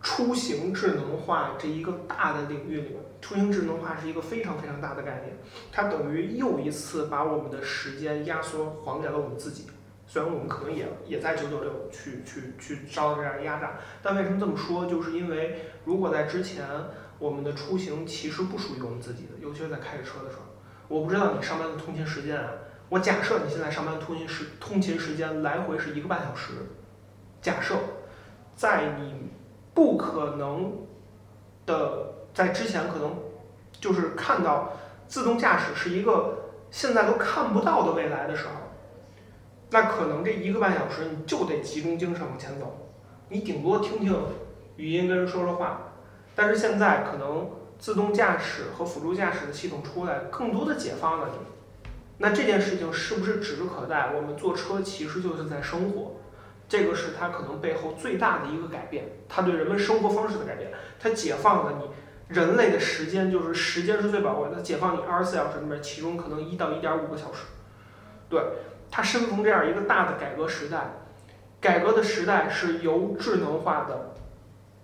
[0.00, 5.36] 出行智能化这一个大的领域里面，出行智能化是一个非常非常大的概念，
[5.70, 9.66] 它等于又一次把我们的时间压缩还给了我们自己。
[10.12, 14.84] 虽然我们可能也也在九九六去去去遭这样的压榨，但为什么这么说？
[14.84, 16.66] 就是因为如果在之前
[17.20, 20.42] 我们的出行其实不属于我们自己的，尤其是在开着车的时候。
[20.88, 22.50] 我不知道你上班的通勤时间啊，
[22.88, 26.54] 我假设你现在上班通勤时通勤时间来回是一个半小时，
[27.40, 27.76] 假设
[28.56, 29.30] 在你
[29.72, 30.72] 不可能
[31.64, 33.16] 的在之前可能
[33.80, 34.72] 就是看到
[35.06, 38.54] 自动驾驶是一个现在都看不到的未来的时候，
[39.70, 42.88] 那可能这一个半小时你就得集中精神往前走，
[43.28, 44.16] 你顶多听听
[44.76, 45.92] 语音跟人说说话，
[46.34, 51.38] 但是现在可能自动驾驶和辅助驾驶的系统出来，更多的解放了你。
[52.18, 54.12] 那这件事情是不是指日可待？
[54.14, 56.16] 我们坐车其实就是在生活，
[56.68, 67.44] 这个是它可能背后最大的一个改变，它对人们生活方式的改变，它解放了你人类的时间，就是时间是最宝贵的，解放你二十四小时里面，其中可能一到一点五个小时。
[68.28, 68.40] 对，
[68.90, 70.78] 它身逢这样一个大的改革时代，
[71.60, 74.12] 改革的时代是由智能化的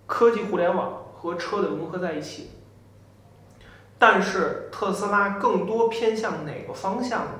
[0.05, 2.51] 科技互联网和车的融合在一起。
[3.99, 7.31] 但是特斯拉更多偏向哪个方向呢？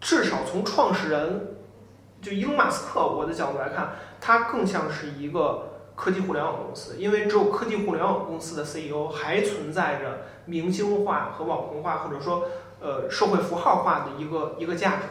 [0.00, 1.56] 至少从创始人
[2.20, 12.44] 就伊隆马斯克我的角度来看，他更像是一个科技互联网公司，因为只有科技互联网公司的 CEO 还存在着明星化和网红化，或者说
[12.80, 15.02] 呃社会符号化的一个一个价值。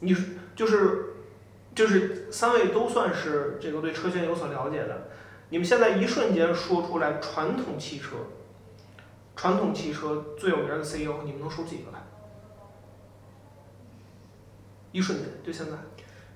[0.00, 0.16] 你
[0.54, 1.14] 就是
[1.74, 5.08] 就是三位都算是这个对车圈有所了解的，
[5.50, 8.16] 你们现在一瞬间说出来传统汽车。
[9.36, 12.02] 传统汽车最有名的 CEO，你们能数几个来？
[14.90, 15.72] 一瞬间，就现在。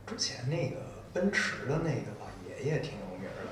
[0.07, 0.77] 之前那个
[1.13, 2.93] 奔驰的那个老爷爷挺，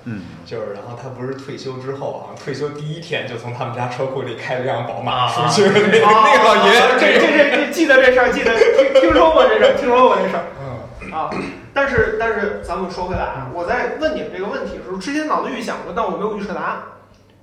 [0.05, 5.49] 嗯，就是然后他不是退休之后啊，退休第一天就从他们家车库里开了辆宝马啊。
[5.49, 10.45] 出去， 那个那老爷爷这这这这记得这事儿，记得听听说过这事儿， 听说过这事儿。
[10.61, 11.13] 嗯。
[11.13, 11.31] 啊。
[11.73, 16.83] 但是但是，咱们说回来啊，我在问你们这个问题的时候，之前脑子预想过，但我没有预测答案。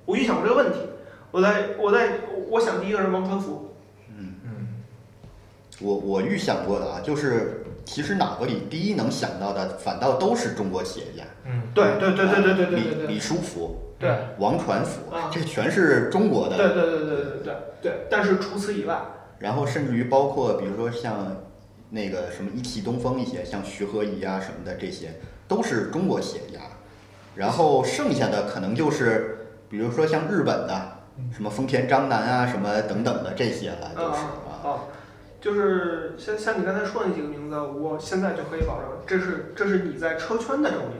[0.04, 0.80] 我预想过这个问题，
[1.30, 2.08] 我在我在
[2.50, 3.74] 我想第一个是王传福，
[4.18, 4.34] 嗯。
[4.44, 4.68] 嗯。
[5.80, 11.22] 我我预想过的啊，就是其实脑子里第一能想到的，反倒都是中国企业家。
[11.68, 16.56] 嗯，对对对对对对对李对对李书福、对王传福啊，这全是中国的。
[16.56, 17.92] 对对对对对对对。
[18.10, 19.00] 但是除此以外，
[19.38, 21.36] 然后甚至于包括比如说像
[21.90, 26.60] 那个什么一汽东风一些，像徐和宜啊什么的，这些都是中国企业家。
[27.34, 30.98] 然后剩下的可能就是比如说像日本的，
[31.32, 34.58] 什么丰田章男啊什么等等的这些了，就是啊。
[34.64, 34.68] 啊，
[35.40, 40.98] 就是像像你刚才说的那几个名字，我现在就可以保证，这是这是你在车圈的证明，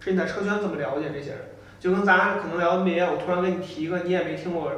[0.00, 1.38] 是你在车圈这么了解这些人，
[1.78, 4.72] 就跟咱俩可能聊 NBA，我突然给你提一个你也没听过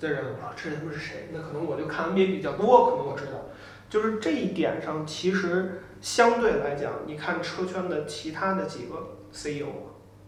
[0.00, 1.28] 的人啊，这人是谁？
[1.32, 3.46] 那可能我就看 NBA 比较多，可能我知道。
[3.88, 9.68] 就是这一点上，其实相对来讲，你看车圈的其他的几个 CEO，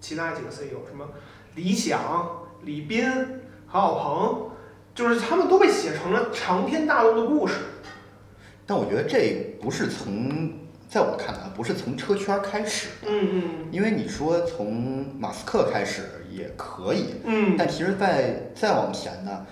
[0.01, 1.09] 其他几个 CEO，什么
[1.57, 3.11] 理想、李斌、
[3.67, 4.51] 何小鹏，
[4.95, 7.57] 就是他们都被写成了长篇大论的故事。
[8.65, 10.66] 但我觉得这不是从，
[10.97, 13.43] 在我看来不是从车圈开始的，嗯嗯。
[13.71, 17.55] 因为你说从马斯克开始也可以，嗯。
[17.59, 19.47] 但其实在再往前呢，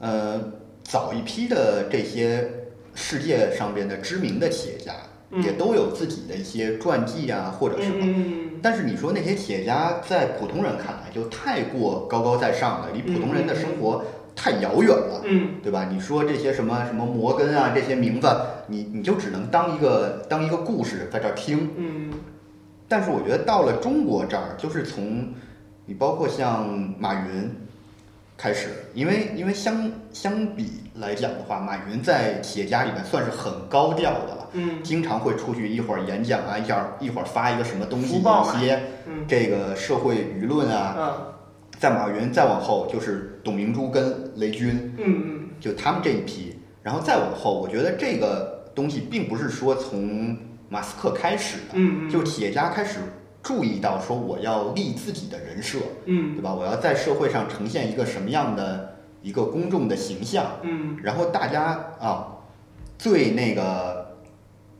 [0.00, 0.42] 呃，
[0.82, 2.50] 早一批的这些
[2.96, 4.92] 世界上边的知名的企业家，
[5.30, 5.40] 嗯。
[5.40, 7.98] 也都有自己的一些传记啊或者什么。
[8.00, 8.58] 嗯。
[8.60, 14.04] 但是你说那些企业家在普通人看来就太过高高在上了，离普通人的生活
[14.40, 15.88] 太遥远了，嗯对吧？
[15.90, 18.28] 你说这些什么什么摩根啊这些名字，
[18.68, 21.68] 你你就只能当一个当一个故事在这儿听。
[21.76, 22.12] 嗯
[22.86, 25.34] 但是我觉得到了中国这儿，就是从
[25.86, 26.68] 你包括像
[26.98, 27.50] 马云，
[28.36, 40.94] 开始，因为因为相相比来讲的话，马云在企业家里面算是很高调的了，嗯经常会出去一会儿演讲啊，一会儿一会儿发一个什么东西，一些嗯这个社会舆论啊。
[40.96, 41.24] 啊
[41.80, 45.48] 在马云再往后就是董明珠跟雷军，嗯嗯。
[45.60, 50.36] 就他们这一批，然后再往后，我觉得这个东西并不是说从
[50.68, 53.00] 马斯克开始的，嗯嗯，就企业家开始
[53.42, 56.34] 注意到说我要立自己的人设，嗯。
[56.34, 56.54] 对吧？
[56.54, 60.96] 我要在社会上呈现一个什么样的一个公众的形象，嗯。
[61.02, 62.36] 然后大家啊，
[62.96, 64.16] 最那个，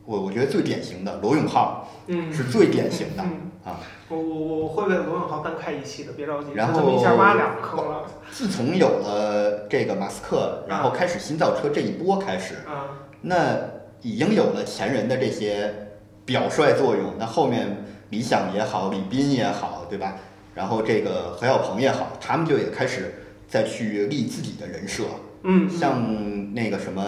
[0.04, 2.32] 我我觉得最典型的罗永浩嗯。
[2.32, 3.80] 是最典型的嗯啊。
[4.08, 13.58] 我我我会为罗永浩单开一期的，别着急，然后一下后挖两个坑了自从有了这个马斯克，然后开始新造车这一波开始，啊那
[14.00, 15.90] 已经有了前人的这些
[16.24, 20.14] 表率作用，那后面理想也好，李斌也好，对吧？
[20.54, 23.14] 然后这个何小鹏也好，他们就也开始
[23.46, 25.04] 再去立自己的人设，
[25.42, 27.02] 嗯像那个什么，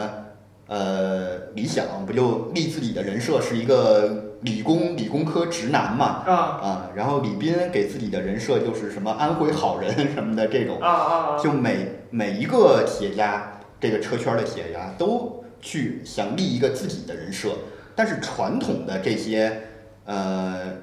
[0.67, 6.35] 呃，理想不就立自己的人设是一个理工理工科直男嘛，啊。
[6.35, 17.51] 啊，然后李斌给自己的人设就是什么安徽好人什么的这种，啊啊就每每一个企业家，这个车圈的企业家都去想立一个自己的人设，
[17.95, 19.63] 但是传统的这些，
[20.05, 20.79] 呃，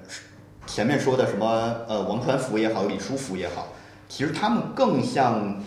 [0.66, 3.70] 前面说的什么呃王传福也好，李书福也好，
[4.08, 5.62] 其实他们更像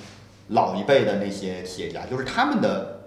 [0.48, 3.00] 老一辈的那些企业家，就是他们的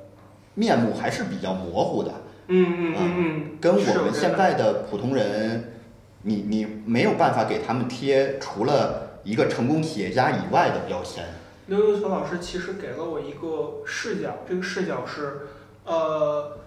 [0.56, 2.12] 面目还是比较模糊的，
[2.48, 5.74] 嗯嗯嗯嗯，跟我们现在的普通人，
[6.24, 11.26] 你你没有办法给他们贴除了一个成功企业家以外的标签。
[11.68, 15.48] 刘游球老师其实给了我一个视角，这个视角是，
[15.86, 16.58] 呃，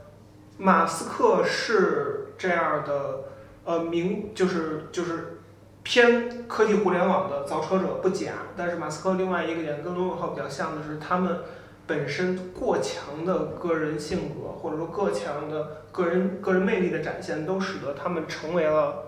[0.57, 3.25] 马斯克是这样的，
[3.65, 5.39] 呃，名就是就是
[5.83, 11.41] 偏科技互联网的造车者不假，但是马斯克另外一个点跟罗永浩比较像的是，他们
[11.87, 19.03] 本身过强的个人性格或者说过强的个人个人魅力的展现，都使得他们成为了。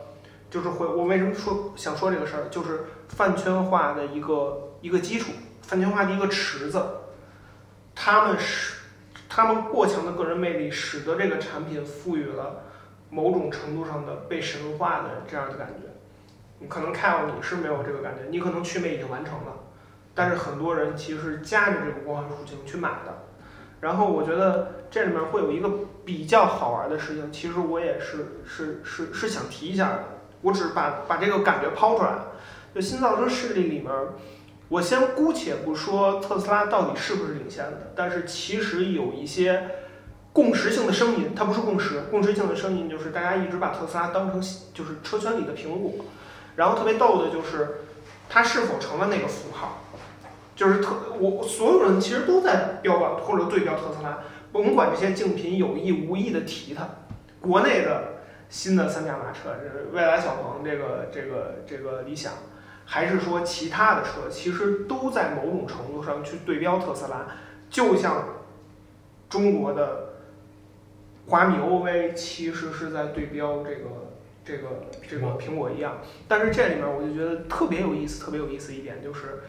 [0.50, 6.82] 就是会，我为什么说想说这个事儿，就是饭圈化的一个一个基础，饭圈化的一个池子，
[7.94, 8.78] 他们使
[9.28, 12.62] 他们过强的个人魅力，使得这个产品赋予了
[13.10, 15.90] 某种程度上的被神化的这样的感觉。
[16.60, 19.54] 你可能看到你是没有这个感觉，你可能祛魅已经完成了，
[20.18, 23.26] 但是很多人其实是夹着这个光环属性去买的。
[23.80, 25.70] 然后我觉得这里面会有一个
[26.04, 30.04] 比较好玩的事情，其实我也是是是是想提一下的，
[30.42, 32.18] 我只是把把这个感觉抛出来。
[32.74, 33.92] 就新造车势力里面，
[34.68, 39.70] 我先姑且不说特斯拉到底是不是领先的，但是其实有一些
[40.32, 44.42] 共识性的声音，它不是共识，共识性的声音就是大家一直把特斯拉当成
[44.74, 46.04] 就是车圈里的苹果，
[46.56, 47.82] 然后特别逗的就是
[48.28, 49.84] 它是否成了那个符号，
[50.58, 54.18] 就是特我所有人其实都在标榜或者对标特斯拉，
[54.50, 56.88] 甭管这些竞品有意无意的提它，
[57.40, 58.14] 国内的
[58.48, 62.32] 新的三驾马车，这蔚来、小鹏，这个这个这个理想。
[62.84, 67.26] 还是说其他的车，其实都在某种程度上去对标特斯拉，
[67.70, 68.24] 就像
[69.28, 70.14] 中国的
[71.28, 73.84] 华米 OV 其实是在对标这个
[74.44, 75.98] 这个这个苹果一样。
[76.26, 79.40] 但是这里面我就觉得特别有意思，特别有意思一点就是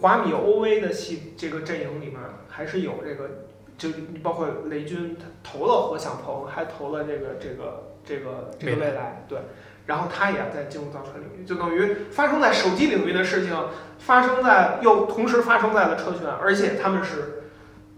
[0.00, 2.16] 华米 OV 的系这个阵营里面
[2.48, 3.30] 还是有这个，
[3.78, 3.88] 就
[4.22, 9.38] 包括雷军他投了何小鹏，还投了这个这个这个这个未来，对。
[9.86, 13.56] 然后他也在进入造车领域，就等于发生在手机领域的事情，
[13.98, 17.44] 发生在又同时发生在了车圈，而且他们是，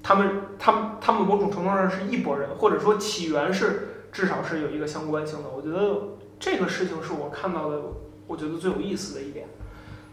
[0.02, 5.48] 他们他们他们某种程度上是一拨人，或者说起源是至少是有一个相关性的。
[5.48, 7.80] 我觉得这个事情是我看到的，
[8.26, 9.46] 我觉得最有意思的一点。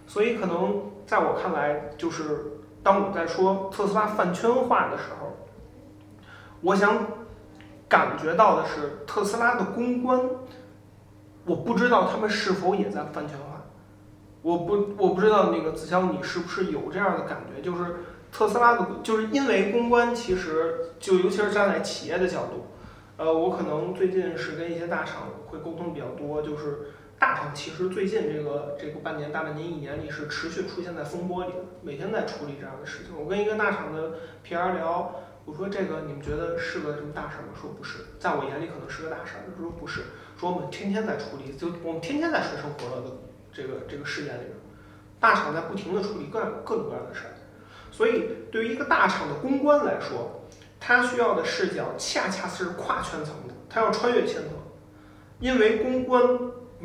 [0.08, 2.24] 所以可能在我看来，就是
[2.84, 5.36] 当我在说特斯拉饭圈化的时候，
[6.62, 7.06] 我想
[7.88, 10.20] 感觉到的是特斯拉的公关。
[11.46, 13.62] 我不知道他们是否也在饭圈化，
[14.42, 17.98] 我不我不知道那个子潇你是不是有这样的感觉，就是
[18.32, 22.66] 特斯拉的，就是因为公关其实就尤其是站在企业的角度，
[23.18, 26.80] 呃，我可能最近是跟一些大厂会沟通比较多，就是
[27.18, 33.14] 大厂其实最近这个这个半年大半年一年里是持续出现在风波里的，每天在处理这样的事情。
[33.18, 37.54] 我跟一个大厂的 PR 聊，我说这个你们觉得是个什么大事吗？
[37.60, 40.02] 说不是，在我眼里可能是个大事，他说不是。
[40.38, 43.16] 说我们天天在处理，就我们天天在水深火热的
[43.54, 44.52] 这个这个事件里面，
[45.18, 47.32] 大厂在不停的处理各各种各样的事儿，
[47.90, 50.42] 所以对于一个大厂的公关来说，
[50.82, 54.52] 他需要的视角恰恰是跨圈层的，他要穿越圈层，
[55.40, 56.22] 因为公关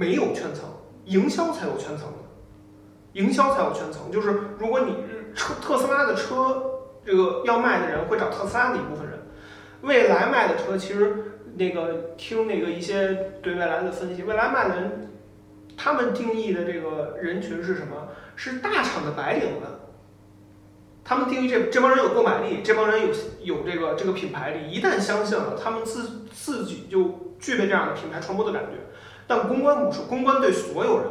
[0.01, 0.65] 没有圈层，
[1.05, 2.19] 营销才有圈层的，
[3.13, 4.29] 营销才有圈层，就是
[4.59, 4.97] 如果你
[5.35, 6.63] 车特斯拉的车，
[7.05, 9.19] 这个要卖的人会找特斯拉的一部分人，
[9.83, 15.11] 未来卖的车其实那个听那个一些对未来的分析，未来卖的人，
[15.77, 18.09] 他们定义的这个人群是什么？
[18.37, 19.69] 是大厂的白领们。
[21.05, 23.09] 他们定义这这帮人有购买力，这帮人有
[23.43, 28.79] 有这个这个品牌力，一旦相信了，他们自自己就具备这样的品牌传播的感觉。
[29.31, 31.07] 但公关不是，公关对所有人，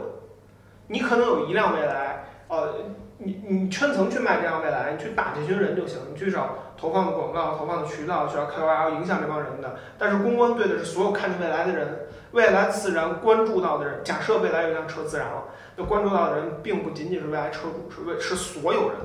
[0.88, 2.74] 你可能有一辆未来，呃，
[3.20, 9.74] 你你圈层去卖这辆未来，你去打这群人就行，你去找投放的广告、投放的渠道，去找 KOL 影响这帮人的。
[9.98, 14.02] 但是公关对的是所有看见未来的人，未来自然关注到的人。
[14.04, 15.46] 假设未来有一辆车自燃了，
[15.78, 18.98] 那关注到的人并不仅仅是未来车主，是为是所有人。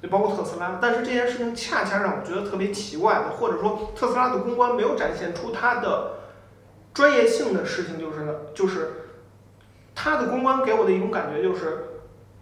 [0.00, 6.12] 就包括特斯拉，但是这件事情恰恰让我觉得特别奇怪的，或者说特斯拉的公关没有展现出它的
[6.92, 8.90] 专业性的事情，就是呢，就是
[9.94, 11.84] 他的公关给我的一种感觉就是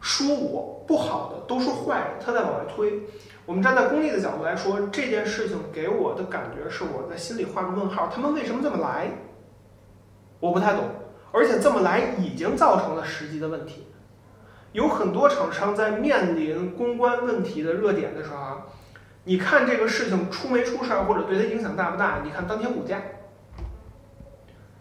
[0.01, 3.03] 说我不好的都是坏人，他在往外推。
[3.45, 9.11] 我们站在功利的角度来说，这件事情给我的感觉是我在心里画个问号，他们为什么这么来？
[10.39, 10.85] 我不太懂，
[11.33, 13.87] 而且这么来已经造成了实际的问题。
[14.73, 18.67] 有很多厂商在面临公关问题的热点的时候啊，
[19.25, 22.21] 你看这个事情出没出事儿，或者对它影响大不大？
[22.23, 23.01] 你看当天股价。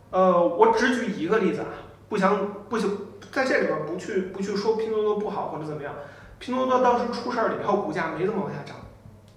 [0.10, 1.68] 呃，我只举一个例子啊，
[2.10, 2.90] 不想不想
[3.32, 5.94] 在这里边不去不去说拼多多不好或者怎么样。
[6.40, 8.76] 拼多多当时出事儿了以后，股价没怎么往下涨，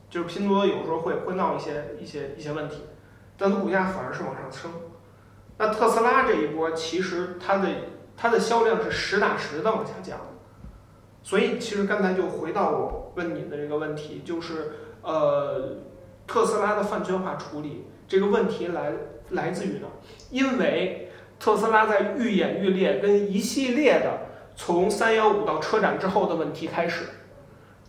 [0.09, 2.83] 就是拼多多有时候会会闹一些一些一些问题，
[3.37, 4.71] 但它股价反而是往上升。
[5.59, 7.68] 那特斯拉这一波其实它的
[8.16, 10.18] 它的销量是实打实的往下降。
[11.23, 15.77] 所以，其实刚才就回到我问你的这个问题，就是呃，
[16.27, 18.95] 特斯拉的饭圈化处理这个问题来
[19.29, 19.87] 来自于哪？
[20.31, 24.26] 因为特斯拉在愈演愈烈，跟一系列的
[24.57, 27.05] 从三幺五到车展之后的问题开始，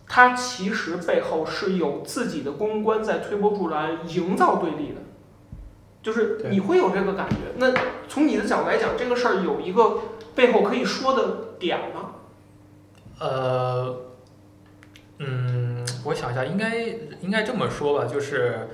[0.06, 5.00] 它其实背后是有自己的公关在推波助澜，营造对立的，
[6.02, 7.36] 就是你会有这个感觉。
[7.56, 7.72] 那
[8.08, 9.98] 从你的角度来讲，这个事儿有一个
[10.34, 12.14] 背后可以说的点吗？
[13.20, 13.96] 呃，
[15.18, 16.78] 嗯，我想一下，应该
[17.20, 18.68] 应该这么说吧，就是，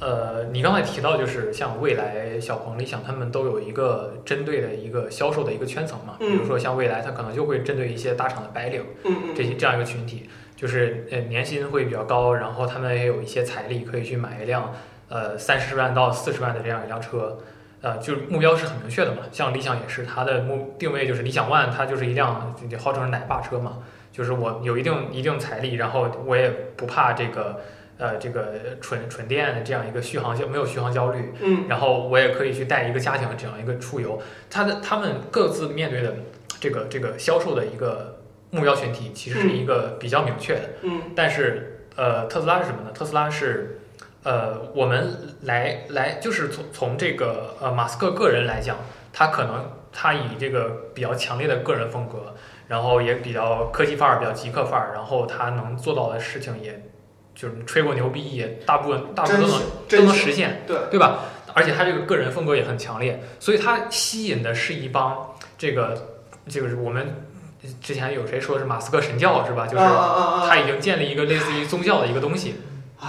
[0.00, 6.16] 呃，你刚才提到，就是像未来、小鹏、理想，他们都有一个针对的一个销售的一个圈层嘛。
[6.20, 6.30] 嗯。
[6.30, 14.72] 比如说像未来，它可能就会针对一些大厂的白领，嗯嗯，这些这样一个群体，就是呃年薪会比较高，然后他们也有一些财力可以去买一辆
[15.08, 17.38] 呃三十万到四十万的这样一辆车。
[17.80, 23.76] 呃，就是目标是很明确的嘛，像理想也是，它的目定位就是理想 ONE，它就是一辆号称是奶爸车嘛，
[24.10, 27.60] 就是我有一定一定财力，然后我也不怕这个
[27.98, 34.20] 呃这个纯纯电的这样一个续航焦没有续航焦虑，嗯，然后我也可以去带一个家庭这样一个出游，
[34.50, 36.14] 他的他们各自面对的
[36.60, 38.20] 这个这个销售的一个
[38.50, 42.90] 目标群体其实是一个比较明确的，嗯，但是呃特斯拉是什么呢？
[42.92, 43.80] 特斯拉是。
[44.26, 48.78] 呃，我们来来就是从从这个呃马斯克个人来讲，
[49.12, 52.34] 他可能他以这个比较强烈的个人风格，
[52.66, 56.82] 然后也比较科技范儿，比较极客范儿，然后他能做到的事情，也
[57.34, 61.18] 就是吹过牛逼，也大部分大部分都能都能实现，对对吧？
[61.52, 66.16] 而且他这个个人风格也很强烈，所以他吸引的是一帮这个
[66.48, 67.26] 这个是我们
[67.80, 69.66] 之前有谁说是马斯克神教是吧？
[69.66, 69.84] 就是
[70.48, 72.56] 他已经建立一个类似于宗教的一个东西，
[73.00, 73.08] 唉。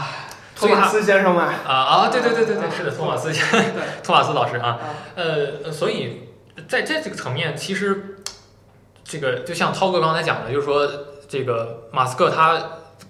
[0.58, 1.54] 托马斯先生嘛？
[1.68, 3.46] 啊啊，对对对对对，是的，托马斯先，
[4.02, 4.80] 托马斯老师啊，
[5.14, 6.30] 呃，所以
[6.66, 8.20] 在这这个层面，其实
[9.04, 10.90] 这个就像涛哥刚才讲的，就是说
[11.28, 12.58] 这个马斯克他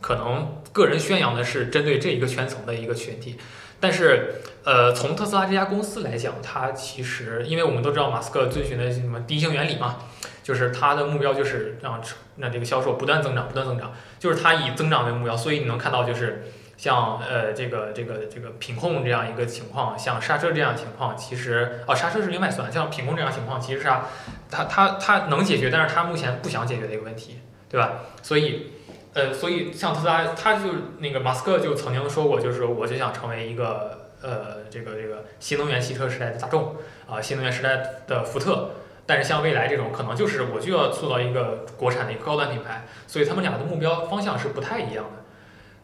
[0.06, 3.40] 可能个人宣扬的是针对这一个圈层的一个群体，
[3.80, 9.98] 但是呃，从特斯拉这家公司来讲，它其实因为我们都知道马斯克遵循的什么第一性原理嘛，
[10.44, 12.00] 就是他的目标就是让
[12.38, 16.44] 让这个销售不断增长，不断增长，就是他以增长为目标，所以你能看到就是。
[16.78, 22.70] 像呃这个这个这个品控这样一个情况，像刹车这样情况，其实啊刹车是另外算。
[22.70, 24.10] 像品控这样情况，其实是啊，
[24.52, 27.40] 他他他能解决，但是他目前不想解决的一个问题，
[27.70, 28.02] 对吧？
[28.22, 28.74] 所以
[29.16, 36.76] 呃所以像特斯拉，他就那个马斯克就曾经说过，就是我就想成为一个呃这个这个新能源汽车时代的大众
[37.10, 38.70] 啊，新能源时代的福特。
[39.08, 45.24] 但是像蔚来这种，可能就是我就要做到一个国产的一个高端品牌，所以他们俩的目标方向是不太一样的。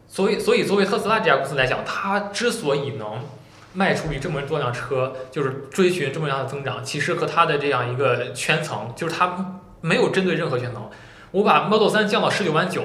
[0.08, 3.20] 所以，所以作为特斯拉这家公司来讲，它之所以能
[3.72, 10.90] 卖出去这么多辆车，就是追寻这么样的增长，其实和它的这样一个圈层，就是它没有针对任何圈层。
[11.30, 12.82] 我把 Model 3降到十九万九，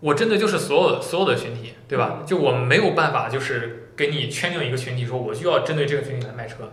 [0.00, 2.22] 我真的就是所有所有的群体，对吧？
[2.26, 6.72] 就我们没有办法，就是给你圈定一个群体，说我就要针对这个群体来卖车。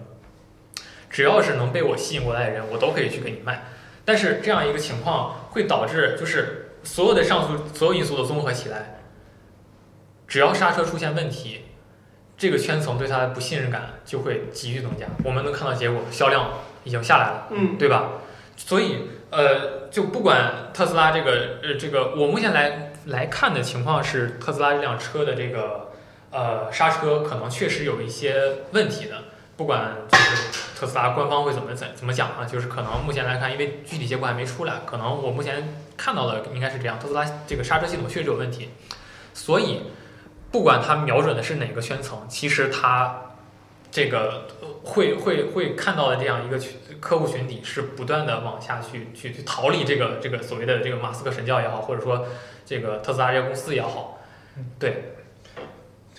[1.10, 3.64] 只要是能被我吸引过来的人，我都可以去给你卖。
[4.04, 9.00] 但是这样一个情况会导致，就是所有的上述所有因素都综合起来，
[10.28, 11.62] 只要刹车出现问题，
[12.38, 15.08] 这个圈层对它的不信任感就会急剧增加。
[15.24, 16.50] 我们能看到结果，销量
[16.84, 18.12] 已经下来了，嗯对吧？
[18.58, 25.92] 所以呃，就不管特斯拉这个呃这个，我目前来来看的情况是，特斯拉这辆车的这个
[26.32, 29.16] 呃刹车可能确实有一些问题的。
[29.58, 38.72] 不管就是特斯拉官方会怎么怎怎么讲啊，就是可能目前来看，因为具体结果还没出来，可能我目前看到的应该是这样，特斯拉这个刹车系统确实有问题，
[39.34, 39.84] 所以
[40.52, 43.16] 不管它瞄准的是哪个圈层，其实它
[43.90, 44.46] 这个
[44.84, 46.60] 会会会看到的这样一个
[47.00, 52.26] 客户群体是不断的往下去去去逃离这个这个所谓的这个马斯克神教也好，或者说
[52.66, 54.20] 这个特斯拉这个公司也好，
[54.80, 55.16] 对，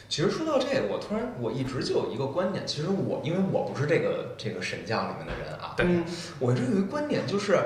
[0.09, 6.05] 其实说到这个，我突然我一直就有一个观点，其实我因为我不是这个这个神教里面的人啊，嗯。
[6.39, 7.59] 我一直有一个观点，就是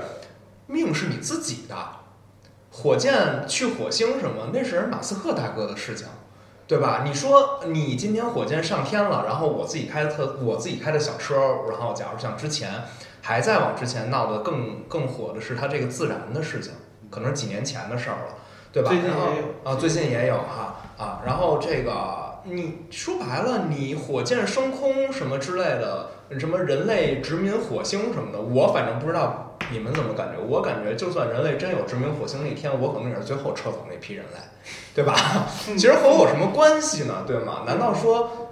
[0.67, 1.77] 命是你自己的，
[2.71, 6.07] 火箭去火星什么，那是马斯克大哥的事情，
[6.71, 7.03] 对吧？
[7.05, 11.35] 你说你今天火箭上天了，然后我自己开的特我自己开的小车，
[11.69, 12.71] 然后假如像之前
[13.21, 16.73] 还在往之前闹得更更火的是它这个自燃的事情，
[17.11, 18.35] 可能是几年前的事儿了，
[18.71, 18.89] 对吧？
[18.89, 30.43] 最近也有啊，最近也有哈啊，然后这个你说白了，你火箭升空什么之类的，什么人类殖民火星什么的，我反正不知道你们怎么感觉。
[30.43, 34.39] 我感觉，就算人类真有殖民火星那天，我可能也是最后撤走那批人类，
[34.95, 35.15] 对吧？
[35.77, 37.25] 其实和我有什么关系呢？
[37.27, 37.63] 对吗？
[37.67, 38.51] 难道说，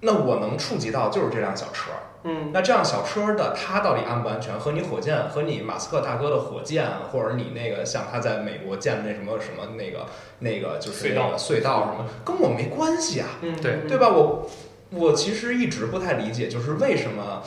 [0.00, 1.90] 那我能触及到就是这辆小车？
[2.24, 4.58] 嗯那这样小车的它到底安不安全？
[4.58, 10.06] 和你火箭和你马斯克大哥的火箭，或者你那个像他在美国建的那什么什么那个
[10.40, 14.08] 那个就是那个隧道什么，跟我没关系啊，嗯，对对吧？
[14.10, 14.50] 我
[14.90, 17.42] 我其实一直不太理解，就是为什么，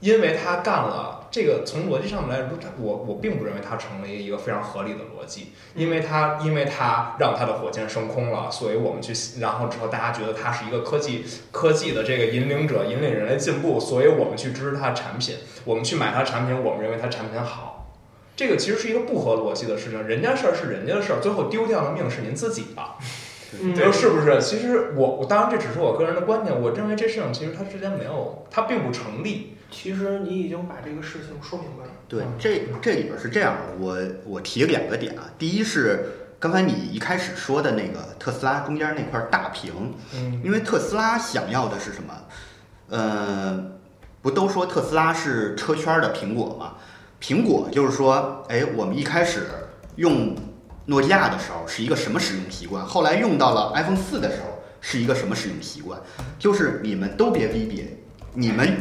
[0.00, 17.92] 因为他干了这个，从逻辑上面来说，他我我并不认为它成为一个非常合理的逻辑，因为它因为它让他的火箭升空了，所以我们去，然后之后大家觉得它是一个科技科技的这个引领者，引领人类进步，所以我们去支持它的产品，我们去买他产品，我们认为它产品好。
[18.34, 22.82] 这个其实是一个不合逻辑的事情，人家事儿是人家的事儿，最后丢掉的命是您自己的。
[23.60, 24.40] 嗯对，是不是？
[24.40, 29.57] 其实我我当然这只是我个人的观点，我认为这事情其实它之间没有，它并不成立。
[29.70, 31.90] 其实你已经把这个事情说明白了。
[32.08, 35.30] 对，这这里边是这样的，我我提两个点啊。
[35.38, 36.06] 第一是
[36.38, 42.14] 刚才你一开始说的那个特斯拉中间那块大屏，嗯因为特斯拉想要的是什么？
[42.88, 43.72] 呃，
[44.22, 46.74] 不都说特斯拉是车圈的苹果吗？
[47.20, 49.48] 苹果就是说，哎，我们一开始
[49.96, 50.34] 用
[50.86, 56.00] 诺基亚的时候是一个什么使用习惯，后来用到了 iPhone 四的时候是一个什么使用习惯？
[56.38, 57.86] 就是你们都别逼逼，
[58.32, 58.74] 你们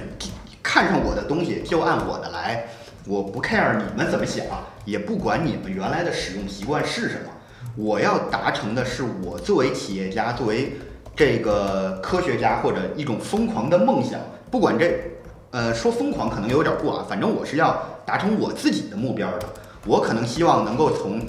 [0.68, 2.66] 看上我的东西就按我的来，
[3.08, 4.46] 我不 care 你们怎么想，
[4.84, 7.32] 也不管你们原来的使用习惯是什么。
[7.78, 10.74] 我要达成的是我作为企业家，作为
[11.16, 14.20] 这个科学家或者一种疯狂的梦想，
[14.52, 14.94] 不管这，
[15.52, 19.48] 呃，说疯狂可能有点过啊，反正我是要达成我自己的目标的。
[19.86, 21.22] 我可能希望能够从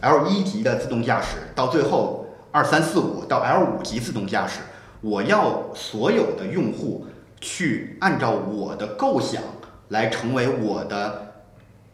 [0.00, 4.60] L 一级的自动驾驶到最后二三四五到 L 五级自动驾驶，
[5.02, 7.06] 我要所有的用户
[7.40, 9.42] 去按照我的构想
[9.88, 11.34] 来成为我的，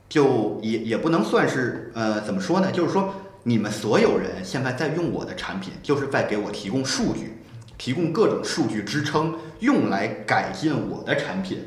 [0.09, 2.71] 就也也不能算是呃怎么说呢？
[2.71, 7.43] 就是说你们所有人现在在用我的产品，就是在给我提供数据，
[7.77, 11.67] 提供各种数据支撑，用来改进我的产品。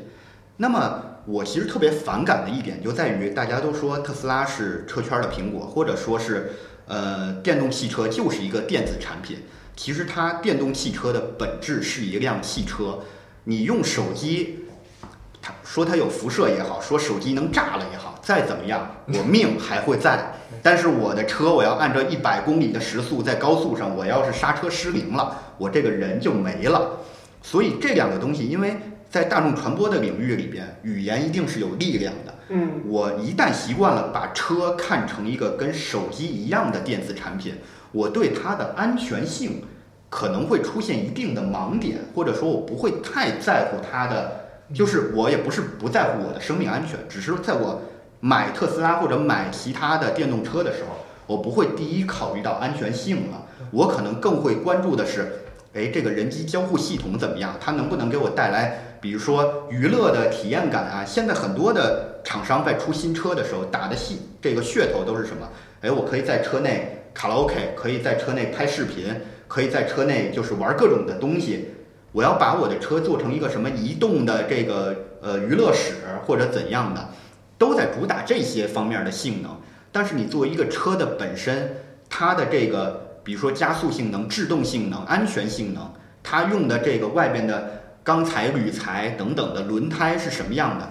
[0.56, 6.52] 那么我其实特别反感的一点就在于，大家都说特斯拉是车圈的苹果，或者说是
[6.86, 9.40] 呃电动汽车就是一个电子产品。
[9.76, 13.00] 其实它电动汽车的本质是一辆汽车，
[13.48, 14.64] 你用手机，
[15.40, 20.32] 它说它有辐射也好，说手机能炸了也好，再怎么样，我命还会在。
[20.64, 26.98] 但是我的车，我要按照一百公里的时速在高速上，我要是刹车失灵了，我这个人就没了。
[27.40, 28.76] 所以这两个东西，因为
[29.08, 32.34] 在大众传播的领域里边，语言一定是有力量的。
[32.48, 37.54] 嗯我一旦习惯了把车看成一个跟手机一样的电子产品，
[37.92, 39.62] 我对它的安全性
[40.16, 44.32] 可能会出现一定的盲点，或者说我不会太在乎它的，
[44.72, 47.82] 就是我也不是不在乎我的生命安全，只是在我
[48.20, 50.96] 买特斯拉或者买其他的电动车的时候，
[51.26, 55.40] 我不会第一考虑到安全性了，我可能更会关注的是，
[55.74, 57.54] 哎，这个人机交互系统怎么样？
[57.60, 61.04] 它能不能给我带来，比如说娱乐的体验感啊？
[61.04, 65.46] 现在很多的厂商在出新车的时候打的戏，这个噱头都是什么？
[65.82, 69.14] 哎，我可以在车内卡拉 OK，可以在车内拍视频，
[69.48, 71.68] 可以在车内就是玩各种的东西。
[72.12, 75.94] 我要把我的车做成一个什么移动的这个呃娱乐室
[76.24, 77.08] 或者怎样的，
[77.58, 79.54] 都在主打这些方面的性能。
[79.92, 81.76] 但是你作为一个车的本身，
[82.08, 85.92] 它的这个比如说加速性能、制动性能、安全性能，
[86.22, 90.88] 它用的这个外边的钢材、铝材等等的轮胎是什么样的？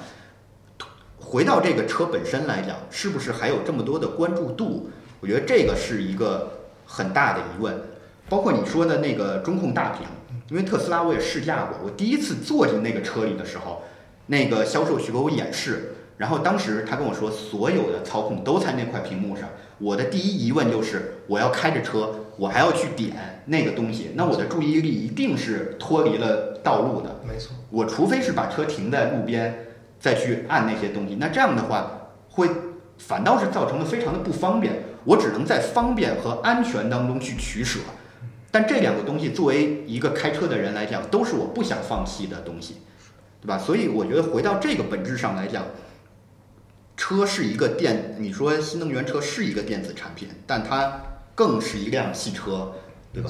[1.17, 4.91] 回到这个车本身来讲，是不是还有这么多的关注度？
[5.19, 6.51] 我觉得这个是一个
[6.85, 7.75] 很大的疑问。
[8.27, 10.07] 包括你说的那个中控大屏，
[10.49, 13.83] 因为特斯拉我也试驾过，我第一次坐进那个车里的时候，
[14.27, 19.47] 那个销售去给我演示，然后当时他跟我说所有的操控都在那块屏幕上。
[19.77, 27.19] 我的第一疑问就是，我要开着车，我还要去点那个东西，那我的注意力一定是脱离了道路的。
[27.27, 29.67] 没错，我除非是把车停在路边，
[29.99, 32.49] 再去按那些东西，那这样的话会
[32.97, 34.81] 反倒是造成了非常的不方便。
[35.03, 37.79] 我只能在方便和安全当中去取舍，
[38.55, 42.75] 但这两个东西作为一个开车的人来讲，都是我不想放弃的东西，
[43.41, 43.57] 对吧？
[43.57, 45.65] 所以我觉得回到这个本质上来讲，
[46.95, 51.01] 车是一个电，你说新能源车是一个电子产品，但它
[51.35, 52.71] 更是一辆汽车，
[53.11, 53.29] 对吧？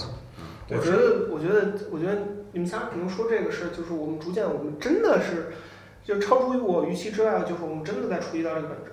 [0.70, 2.20] 我觉得，我觉得，我觉得
[2.52, 5.54] 你们仨可能说这个事儿，就是我们逐渐，我们真的是，
[6.04, 8.92] 就超出于我预期之外，就是我们真的在触及到这个本质。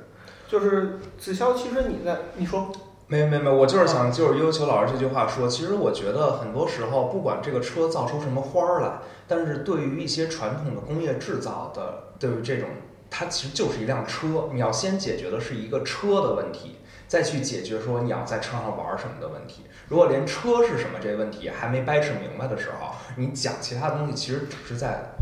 [0.48, 2.72] 就是子骁，其实你在你说，
[3.12, 12.70] 没没没，我就是想就是悠球老师这句话说，其实我觉得很多时候，不管这个车造出什么花儿来，但是对于一些传统的工业制造的，对于这种，
[13.10, 19.64] 它其实就是一辆车，你要先解决的是一个车的问题，再去解决说你要在车上玩什么的问题。
[19.88, 25.12] 如果连车是什么这个问题还没掰扯明白的时候，你讲其他东西其实只是在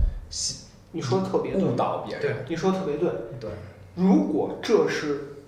[0.92, 2.44] 你说的特别对，误导别人。
[2.48, 3.10] 你说的特别对。
[3.40, 3.50] 对，
[3.96, 5.38] 如果这是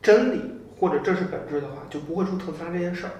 [0.00, 0.40] 真理
[0.80, 3.12] 或者这是本质的话，就不会出特斯拉这件事儿。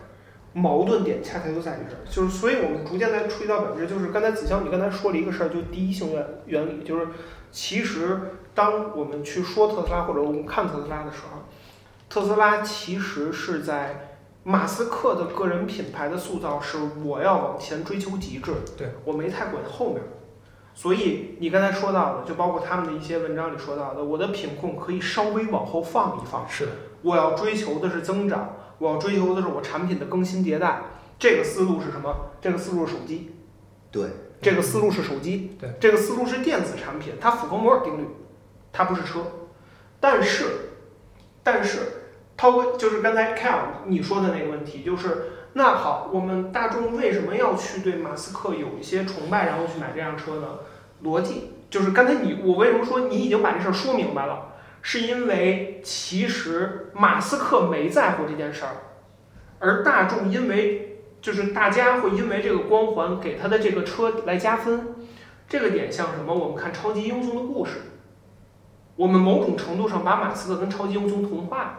[0.52, 7.06] 矛盾点恰恰就在于这儿，就是所以我们逐渐在触及到本质，就是刚才子潇你刚才说了一个事儿，就第一性原原理，就是
[7.52, 8.18] 其实
[8.52, 11.42] 当我们去说特斯拉或者我们看特斯拉的时候，
[12.08, 20.02] 特斯拉其实是在马斯克的个人品牌的塑造是我要往前追求极致，对我没太管后面。
[20.74, 26.72] 所以你刚才说到的，就包括他们的一些文章里说到的，我的品控可以稍微往后放一放，是的，
[27.02, 30.82] 我要追求的是增长，我要追求的是我产品的更新迭代。
[31.18, 32.30] 这个思路是什么？
[32.40, 33.34] 这个思路是手机，
[33.90, 34.08] 对，
[34.40, 38.06] 这个思路是手机，对，这个思路是电子产品，它符合摩尔定律，
[38.72, 39.20] 它不是车。
[40.00, 40.44] 但是，
[41.42, 41.80] 但是，
[42.36, 50.46] 涛哥就是刚才 Cal 你说的那个问题，就是那好，我们大众为什么要去对马斯克有一些崇拜，然后去买这辆车呢？
[51.04, 54.49] 逻辑就是刚才你我为什么说你已经把这事儿说明白了，
[54.82, 58.76] 是因为其实马斯克没在乎这件事儿，
[59.58, 64.94] 而大众因为就是大家会因为这个光环给他的这个车来加分，
[65.48, 66.34] 这个点像什么？
[66.34, 67.72] 我们看超级英雄的故事，
[68.96, 71.76] 我们某种程度上把马斯克跟超级英雄同化。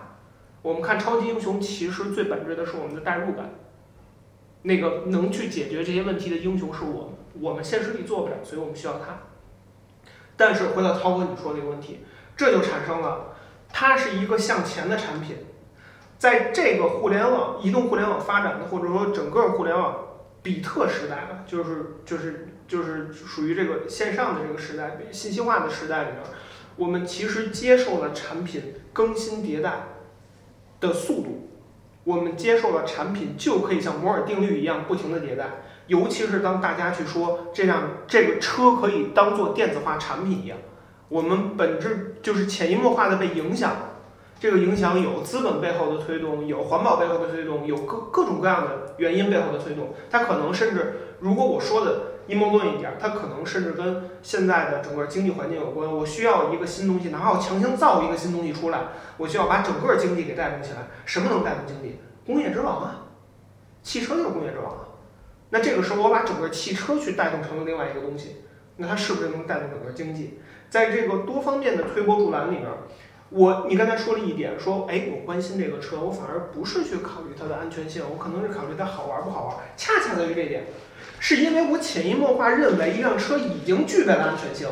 [0.62, 3.50] 我们看超级英雄，其实最本质的是我们的代入感。
[4.62, 9.18] 那个能去解决这些问题的英雄是我们，我们现实里做不了，所以我们需要他。
[10.38, 12.02] 但是回到涛哥你说那个问题，
[12.42, 13.36] 这就产生了，
[13.72, 15.36] 它是一个向前的产品，
[16.18, 19.96] 在这个互联网、移动互联网发展的，或者说整个互联网
[20.42, 26.18] 比特时代吧，就是就是就是属于这个线上的这个时代、信息化的时代里面，
[26.78, 29.84] 我们其实接受了产品更新迭代
[30.80, 31.48] 的速度。
[32.04, 40.58] 我们接受了产品就可以像摩尔定律一样不停的迭代，尤其是当大家去说这辆这个车可以当做电子化产品一样，
[41.12, 43.90] 我们本质就是潜移默化的被影响了。
[44.40, 49.94] 这个影响有资本背后的推动，有环保背后的推动，有各各种各样的原因背后的推动。
[50.10, 55.92] 它可能甚至，如果我说的阴谋论一点，它可能甚至跟现在的整个经济环境有关。
[55.92, 58.80] 我需要一个新东西，哪怕我强行造一个新东西出来，
[59.18, 60.88] 我需要把整个经济给带动起来。
[61.06, 62.00] 什么能带动经济？
[62.26, 63.08] 工业之王啊，
[63.84, 64.88] 汽车就是工业之王啊。
[65.50, 68.38] 那这个时候我把整个汽车去带动成了另外一个东西，
[68.78, 70.40] 那它是不是能带动整个经济？
[70.72, 72.66] 在这个多方面的推波助澜里面，
[73.30, 79.58] 我你刚才说了一点，说哎，我关心这个车，我反而不是去考虑它的安全性，我可能是考虑它好玩不好玩。
[79.76, 80.64] 恰恰在于这一点，
[81.20, 84.70] 是因为我潜移默化认为一辆车已经具备了安全性。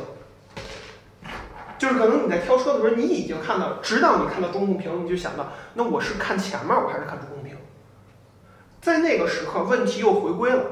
[1.78, 7.58] 就是可能你在挑车的时候，你已经看到，直到你看到中控屏，你就想到，那我是看前面，我还是看中控屏？
[8.82, 10.64] 在那个时刻，问题又回归了，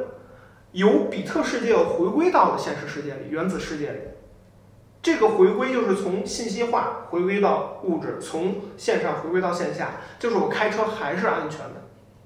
[0.71, 3.99] 由比特世界又回归到了现实世界里，原子世界里。
[5.07, 11.81] 这个回归就是从信息化回归到物质，从线上回归到线下，就是我开车还是安全的，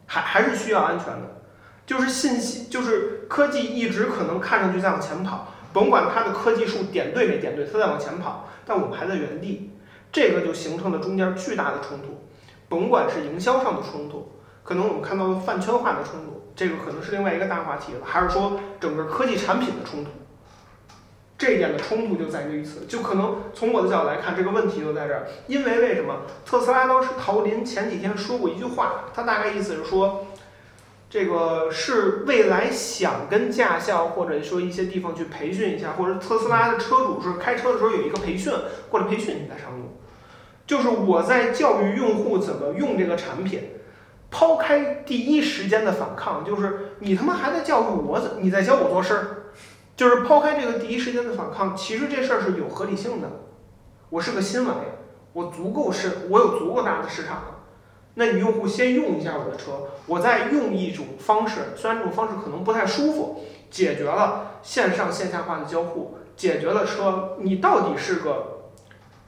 [0.07, 1.43] 还还是需要安全的，
[1.85, 9.69] 就是信息，就是科技一直可能看上去在往前跑，甭管它的科技树点对没点对，它在往前跑，但我们还在原地，
[10.11, 12.25] 这个就形成了中间巨大的冲突。
[12.67, 14.31] 甭管是营销上的冲突，
[14.63, 20.09] 可能我们看到的饭圈化的冲突，这个可能是另外一个大话题了，还是说整个科技产品的冲突？
[21.41, 25.25] 这一点的冲突就在于此，就可能从我的角度来看，这个问题就在这儿。
[25.47, 30.27] 因为为什么特斯拉当时陶林前几天说过一句话，他大概意思是说，
[31.09, 38.53] 这个是未来想跟驾校或者说一些地方去培训一下，或者特斯拉的车主是开车的时候有一个培训，
[38.91, 39.97] 过来培训你再上路。
[40.67, 43.63] 就是我在教育用户怎么用这个产品，
[44.29, 49.37] 抛开第一时间的反抗，就是你他妈还在教育我怎，你在教我做事儿。
[50.01, 53.29] 就是抛开这个第一时间的反抗，其实这事儿是有合理性的。
[54.09, 54.97] 我是个新玩意儿，
[55.33, 57.59] 我足够是，我有足够大的市场了。
[58.15, 68.71] 那你用户先用一下我的车，我再用一种方式，虽然这种方式可能不太舒服，解决了线上线下化的交互，解决了车你到底是个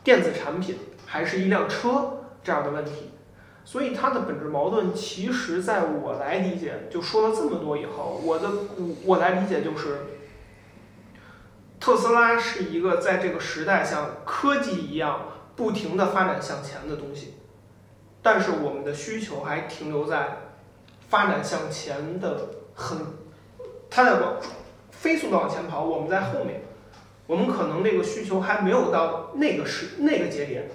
[0.03, 2.13] 电子产品还是一辆车
[2.43, 3.11] 这样的问题。
[3.63, 8.49] 所以它的本质矛盾，其实在我来理解，就说了这么多以后，我的
[9.05, 9.97] 我来理解就是。
[11.84, 15.19] 特斯拉是一个在这个时代像科技一样
[15.53, 17.34] 不停的发展向前的东西，
[18.21, 20.38] 但是我们的需求还停留在
[21.09, 22.99] 发展向前的很，
[23.89, 24.38] 它在往
[24.91, 26.61] 飞速的往前跑，我们在后面，
[27.27, 30.69] 我们可能那个需求还没有到那个时那个节点，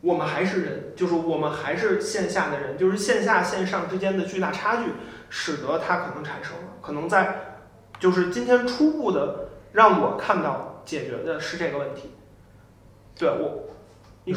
[0.00, 4.84] 我们还是人，就是我们还是线下的人，就是线下线上之间的巨大差距，
[5.28, 7.58] 使得它可能产生了，可能在
[8.00, 9.51] 就是今天初步的。
[9.72, 12.10] 让我看到解决的是这个问题，
[13.18, 13.68] 对我，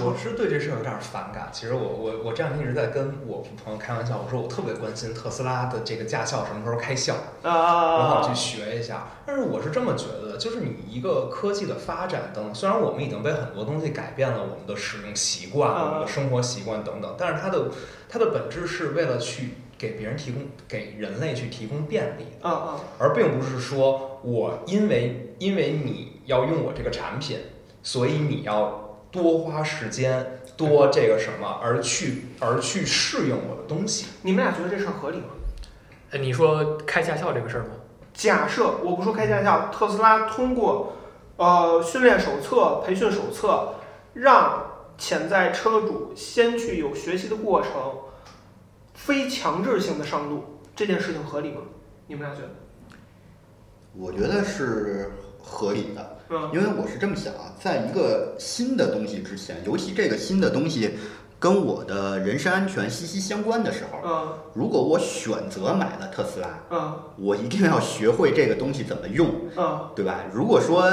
[0.03, 1.49] 我是对这事儿有点反感。
[1.51, 9.07] 其实我我我这两天一直在跟我朋友开玩笑，我说我特别关心特斯拉的这个驾校什么时候开校，啊我好去学一下。
[9.25, 17.69] 但是我是这么觉得的，就是你一个科技的发展等，虽然我们已经被很多东西改变了我们的使用习惯、我们的生活习惯等等，但是它的
[18.07, 19.55] 它的本质是为了去。
[19.77, 27.37] 给别人提供，给人类去提供便利，啊啊，而并不是说我因为因为你要用我这个产品，
[27.83, 34.07] 所以你要多花时间多这个什么而去而去适应我的东西。
[34.23, 35.27] 你们俩觉得这事儿合理吗？
[36.11, 37.69] 哎，你说开驾校这个事儿吗？
[38.13, 40.93] 假设我不说开驾校，特斯拉通过
[41.37, 43.75] 呃训练手册、培训手册，
[44.13, 44.65] 让
[44.97, 47.69] 潜在车主先去有学习的过程。
[48.93, 51.61] 非强制性的上路这件事情合理吗？
[52.07, 52.49] 你们俩觉得？
[53.97, 55.09] 我觉得是
[55.41, 60.91] 合理的，嗯，因为我是这么想啊，在一个新的东西之前，尤其这个新的东西
[61.39, 70.25] 跟我的人身安全息息相关的时候，嗯，如果我选择买了特斯拉，嗯，我一定要学会这个东西怎么用，嗯，对吧？
[70.33, 70.91] 如果说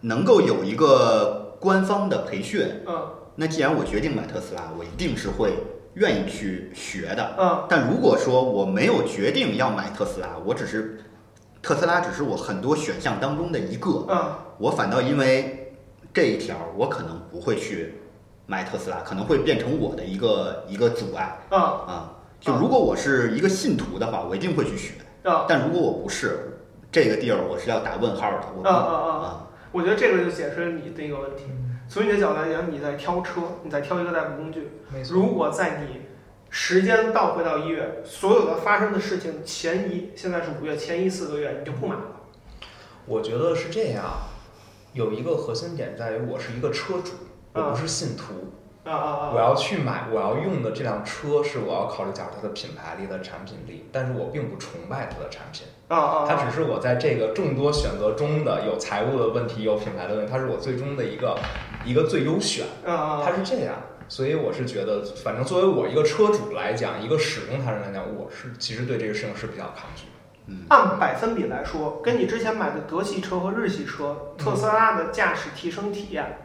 [0.00, 5.54] 能够有一个官方的培训，嗯，那既然我决定买特斯拉，我一定是会。
[5.94, 10.98] 愿意去学的，嗯，但如果说我没有决定要买特斯拉，我只是
[11.64, 15.72] 特斯拉只是我很多选项当中的一个，嗯，我反倒因为
[16.12, 17.94] 这一条，我可能不会去
[18.44, 24.92] 买特斯拉，可能会变成我的一个一个阻碍，啊啊，就如果我是一个信徒的话，我一定会去学，
[25.22, 26.60] 啊，但如果我不是
[26.92, 31.44] 这个地儿，我是要打问号的，我啊啊啊，我觉得这个就解释了你的一个问题。
[31.88, 34.70] 从你的角度来讲，你在挑车，你在挑一个代步工具。
[35.10, 36.00] 如果在你
[36.56, 42.02] 时间倒回到一月，所有的发生的事情前一，现在是五月前一四个月，你就不买了。
[43.06, 44.04] 我觉得是这样，
[44.92, 47.14] 有一个核心点在于，我是一个车主，
[47.54, 48.52] 我不是信徒。
[48.84, 49.32] 啊啊啊！
[49.34, 55.66] 我要去买，我要用的这辆车是我要考虑讲它的品牌力、的产品力，但是我并不崇拜它的产品。
[55.88, 56.26] 啊啊！
[56.28, 61.36] 它只是我在这个众多选择中的有财务的问题、有品牌的问题，它是我最终的一个
[61.84, 62.66] 一个最优选。
[62.86, 63.22] 啊啊！
[63.24, 63.74] 它是这样，
[64.08, 70.04] 所以我是觉得，反正作为我一个车主来讲，一个使用它人来讲，我是其实对这个事情是比较抗拒。
[70.46, 70.64] 嗯。
[70.68, 76.38] 按百分比来说，跟你之前买的德系车和日系车，特斯拉的驾驶提升体验，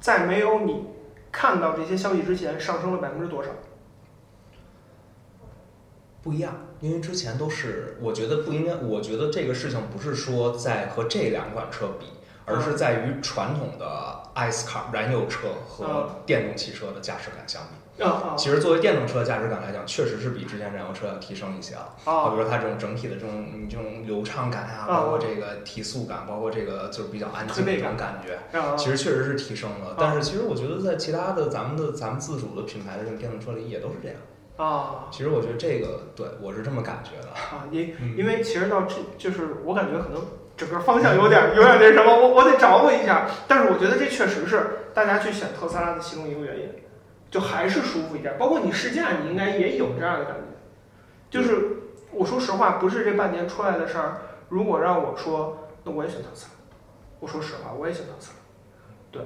[0.00, 0.86] 在没有你。
[1.30, 3.48] 看到这些消息之前，上升了百分之多少？
[6.22, 8.74] 不一样，因为之前都是，我觉得不应该。
[8.74, 12.06] 我觉得这个事情不是说在和这两款车比，
[12.52, 17.68] 而是在于传统的 ICE 卡燃油车和电动汽车的驾驶感相比。
[18.36, 21.94] 其实作为电动车的驾驶感来讲，确实是比之前燃油车要提升一些了。
[22.04, 28.38] 啊，比如说它这种整体的这种你这种流畅感啊，包括这个提速感，包括这个就是比较安静的这种感觉，
[28.76, 29.94] 其实确实是提升了。
[29.98, 34.16] 但是其实我觉得在其他的咱们的咱们自主的品牌的这种电动车里也都是这样。
[34.56, 37.28] 啊，其实我觉得这个对我是这么感觉的。
[37.28, 40.20] 啊，因因为其实到这就是我感觉可能
[40.56, 43.26] 整个方向有点有点那什么，我我得掌握一下。
[43.48, 46.68] 但是我觉得这确实是大家去选特斯拉的其中一个原因。
[47.30, 48.36] 就还是舒服一点。
[48.38, 50.42] 包括你试驾，你应该也有这样的感觉。
[51.30, 51.78] 就是
[52.10, 54.20] 我说实话，不是这半年出来的事儿。
[54.50, 56.50] 如果让我说，那我也选特斯拉。
[57.20, 58.36] 我说实话，我也选特斯拉。
[59.10, 59.22] 对，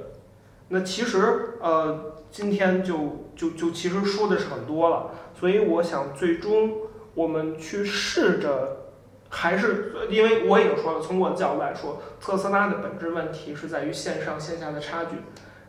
[0.68, 6.74] 那其实呃，今天就就就其实说的是很多了，所以我想最终
[7.12, 8.85] 我们去试着，
[9.28, 15.16] 还是因为我已经说了，从我的角度来说，特斯拉的本质问题是在于线上线下的差距，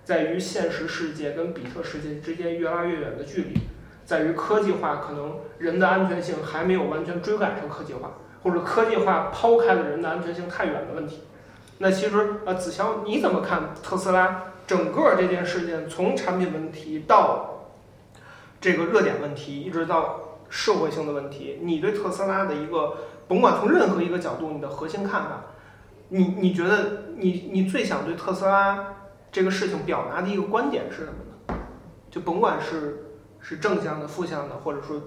[0.03, 3.59] 在于现实世界跟比特世界之间越拉越远的距离，
[4.05, 11.23] 在于科技化可能人的安全性还没有完全追赶上科技化，或者科技化抛开了人的安全性太远的问题。
[11.79, 17.69] 那其实呃，子乔你怎么看特斯拉整个这件事件，从产品问题到
[18.59, 22.97] 这个热点问题，一直到社会性的问题，你对特斯拉的一个，
[23.27, 25.45] 甭管从任何一个角度，你的核心看法，
[26.09, 28.95] 你你觉得你你最想对特斯拉
[29.31, 31.13] 这个事情表达的一个观点是什么
[31.47, 31.59] 呢？
[32.09, 33.05] 就甭管是
[33.41, 35.01] 是正向的、负向的，或者说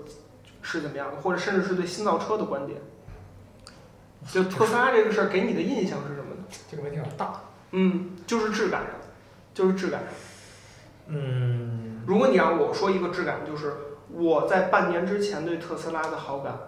[0.62, 2.78] 是怎么样的，或者甚至是对新造车的观点，
[4.28, 6.44] 就特斯拉这个事儿给你的印象是什么呢？
[6.70, 7.40] 这个问题有点大。
[7.72, 8.90] 嗯，就是质感上，
[9.54, 10.10] 就是质感上。
[11.06, 13.72] 嗯，如果你让我说一个质感，就是
[14.12, 16.58] 我在半年之前对特斯拉的好感，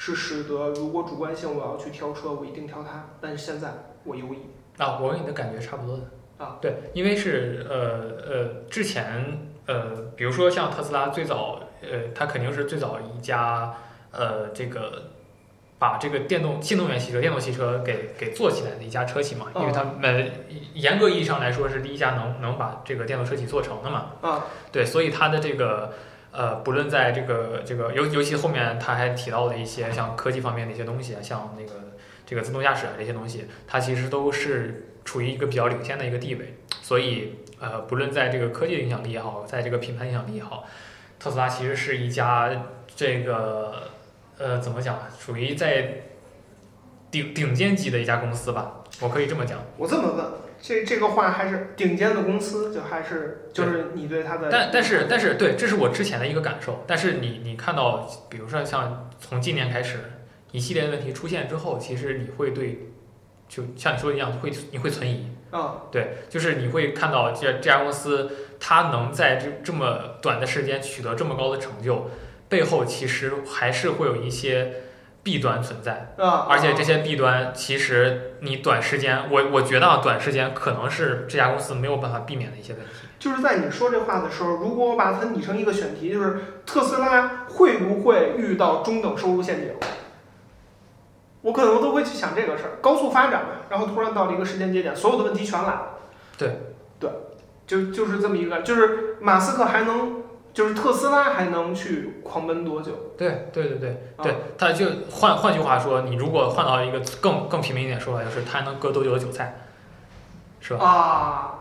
[0.00, 3.04] 是使得如果主观性我要去挑车，我一定挑它。
[3.20, 3.68] 但是现在
[4.04, 4.38] 我犹豫。
[4.78, 6.04] 啊，我跟你的感觉差不多的
[6.42, 6.56] 啊。
[6.58, 7.76] 对，因为是呃
[8.26, 13.74] 呃，之前呃，比如说像特斯拉最早呃，它肯定是最早一家
[14.10, 15.02] 呃这个。
[15.78, 20.30] 把这个电动新能源汽车、电动汽车给给做起来的一家车企嘛，因为他们
[20.74, 24.10] 严格意义上来说是第一家能能把这个电动车企做成的嘛。
[24.20, 25.94] 啊，对，所以它的这个
[26.32, 31.92] 呃，不论在这个这个尤尤其后面他还提到的一些像科技方面的一些东西啊，像那个
[32.24, 36.56] 这个自动驾驶啊这些东西，它其实都是处于一个比较领先的一个地位。
[36.82, 40.64] 所以呃，不论在这个科技影响力也好，在这个品牌影响力也好，
[41.18, 42.50] 特斯拉其实是一家
[42.94, 43.90] 这个。
[44.42, 44.98] 呃，怎么讲？
[45.18, 45.96] 属于在
[47.10, 49.58] 顶顶尖级的一家公司吧，我可以这么讲。
[49.76, 50.24] 我这么问，
[50.60, 54.48] 这这个话还是顶尖的公司，就还是就是你对它的。
[54.50, 56.84] 但但是但是对，这是我之前的一个感受。
[56.86, 59.98] 但是你你看到，比如说像从今年开始，
[60.52, 62.90] 一系列问题出现之后，其实你会对，
[63.48, 65.32] 就像你说的一样，会你会存疑。
[65.50, 65.82] 啊。
[65.90, 68.30] 对，就是你会看到这这家公司，
[68.60, 72.10] 它能在这这么短的时间取得这么高的成就。
[72.48, 74.74] 背后其实还是会有一些
[75.22, 83.06] 弊端存在，啊，而且这些弊端其实你短时间，我我觉得啊，短时间可能是这家公司没有办法避免的一些问题。
[83.18, 89.74] 就是在你说这话的时候，如果我把它拟成一个选题，就是特斯拉会不会遇到中等收入陷阱？
[91.42, 92.70] 我可能都会去想这个事儿。
[92.80, 95.98] 高速发展嘛，然后突然到了一个时间节点，所有的问题全来了。
[96.38, 96.60] 对，
[96.98, 97.10] 对，
[97.66, 100.22] 就就是这么一个，就是马斯克还能。
[100.52, 102.92] 就是特斯拉还能去狂奔多久？
[103.16, 109.60] 对对对对对，他就换换句话说，你如果换到一个更更平民一点说法，就是它还能割多久的韭菜，
[110.60, 110.84] 是吧？
[110.84, 111.59] 啊，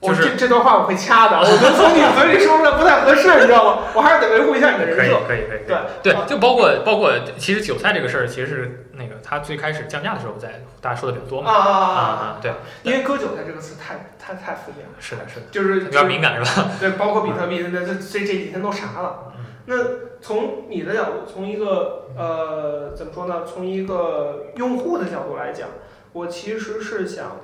[0.00, 3.82] 就是这这段话我会掐的，我觉得从你嘴里说出来不太合适，你知道吗？
[3.94, 5.20] 我还是得维护一下你的人设。
[5.26, 5.60] 可以可以可以。
[5.66, 11.50] 对对，就包括包括，其实韭菜这个事儿，其实是那个他最开始降价的时候，在大家说的比较多嘛。
[11.50, 12.38] 啊啊啊！
[12.40, 12.52] 对，
[12.82, 14.14] 因为割韭菜这个词太。
[14.28, 16.68] 太太负面了，是的，是的，就是比较敏感，是吧？
[16.78, 19.32] 对，包括比特币，那这这这几天都啥了？
[19.64, 19.74] 那
[20.20, 23.42] 从你的角度，从一个呃怎么说呢？
[23.46, 25.68] 从一个用户的角度来讲，
[26.12, 27.38] 我其实是想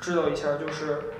[0.00, 1.13] 知道一下，就是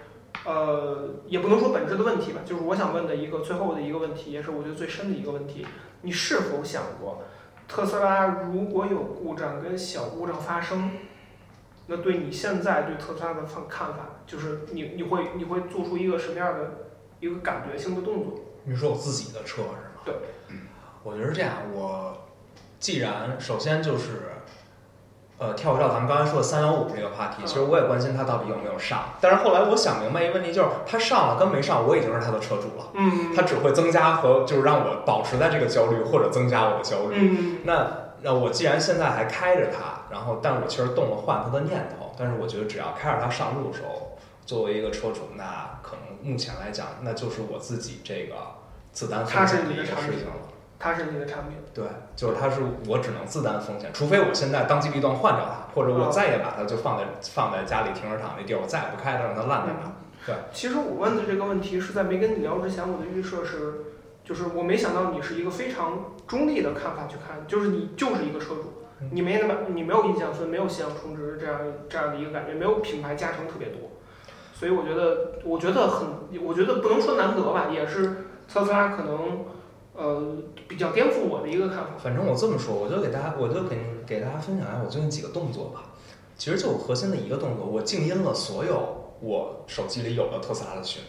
[0.45, 5.66] 呃，也不能说本质的问题吧，就是我想问的一个最后的一个问题，也是我觉得最深的一个问题：
[6.03, 7.23] 你是否想过，
[7.66, 10.91] 特斯拉如果有故障跟小故障发生？
[11.87, 16.71] 那对你现在对特斯拉的看看法，就是你你会你会做出一个什么样的
[17.21, 18.41] 一个感觉性的动作？
[18.65, 19.75] 你说我自己的车是吗？
[20.05, 20.15] 对，
[21.03, 22.16] 我觉得是这样，我
[22.79, 24.23] 既然首先就是，
[25.39, 29.05] 呃，跳回到咱们刚才说的三幺五这个话题，其实我也关心它到底有没有上。
[29.20, 32.86] 但是后来我想明白一个问题，就是它上了跟没上，我已经是它的车主了。
[32.94, 37.16] 嗯，它只会增加和就是让我保持在这个焦虑，或者增加我的焦虑。
[37.19, 38.05] 嗯，那。
[38.27, 42.11] 那我既然现在还开着它，然后，但我其实动了换它的念头。
[42.19, 44.16] 但是我觉得只要开着它上路的时候，
[44.47, 48.36] 作为一个车主，那可能目前来讲，那就是我自己这个
[48.93, 50.32] 自担风险的一个事情了。
[50.79, 51.57] 它是你的产品。
[51.73, 51.85] 对，
[52.17, 59.93] 就是它是我只能自担风险，除非我现在当机立断换掉它，或者我再也把它就放在放在家里停车场那地儿，我再也不开它，让它烂在那。
[60.27, 60.35] 对。
[60.53, 63.85] 其实我问的这个问题是在没跟你聊之前，我的预设是。
[64.25, 68.73] 就是我没想到你是一个非常中立的看法去看，就是你就是一个车主，
[69.11, 71.61] 你没那么你没有印象分，没有信仰充值这样
[71.91, 73.81] 这样的一个感觉，没有品牌加成特别多，
[74.55, 76.09] 所以我觉得，我觉得很，
[76.43, 79.45] 我觉得不能说难得吧，也是特斯拉可能
[79.95, 80.37] 呃
[80.69, 81.91] 比较颠覆我的一个看法。
[81.99, 85.85] 反正我这么说，我就给大家，我就给给大家分享一下我最近几个动作吧。
[86.37, 91.01] 其实就核心的一个动作，我静音了所有我手机里有的特斯拉的群，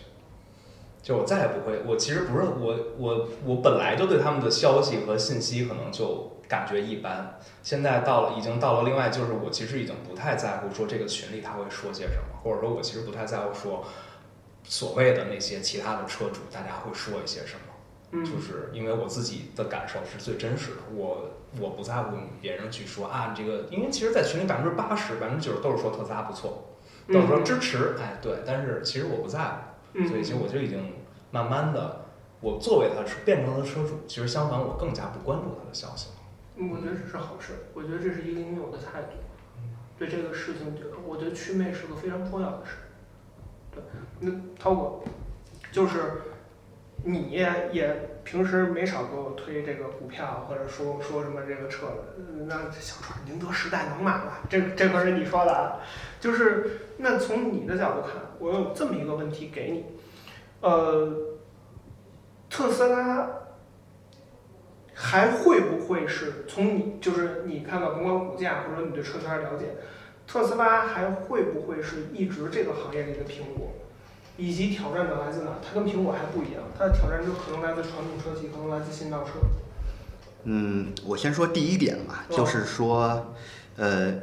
[1.01, 1.81] 就我再也不会。
[1.85, 13.83] 我其实不是我我我本来就对他们的消息和信息可能就感觉一般，现在到了已经到了另外就是我其实已经不太在乎说这个群里他会说些什么，或者说我其实不太在乎说
[14.63, 17.64] 所谓的那些其他的车主大家会说一些什么。
[18.15, 26.75] 嗯，就是因为我自己的感受是最真实的，我我不在乎别人去说啊，这个，因为其实，在群里百分之八十、百分之九十都是说特斯拉不错，
[27.11, 29.55] 都是说支持，哎，对，但是其实我不在乎，
[29.93, 30.93] 嗯，所以其实我就已经
[31.31, 32.05] 慢慢的，
[32.39, 36.15] 我作为他变成了车主，其实相反，我更加不关注他的消息了。
[36.55, 39.17] 嗯，我觉得这是好事，我觉得这是一个应有的态度。
[39.97, 40.73] 对这个事情，
[41.05, 42.71] 我觉得祛魅是个非常重要的事。
[43.71, 43.81] 对，
[44.19, 44.99] 那涛哥，
[45.71, 46.21] 就是。
[47.07, 51.85] 你也平时没少给我推这个股票，或者说说什么这个车，
[52.47, 54.39] 那小川宁德时代能买吗？
[54.49, 55.79] 这这可是你说的啊。
[56.19, 59.85] 就是那从你的角度看，我有这么一个问题给你，
[60.61, 61.37] 呃，
[62.49, 63.29] 特斯拉
[64.95, 69.75] 还会不会是从你就是你看到甭管股价或者你对车圈了解，
[70.25, 73.71] 特斯拉还会不会是一直这个行业里的苹果？
[74.37, 75.51] 以及挑战者来自哪？
[75.61, 79.31] 它跟苹果还不一样，它的挑战者可能来自传统车企，可能来自新造车。
[80.43, 83.33] 嗯，我先说第一点吧，就是说，
[83.77, 84.13] 呃，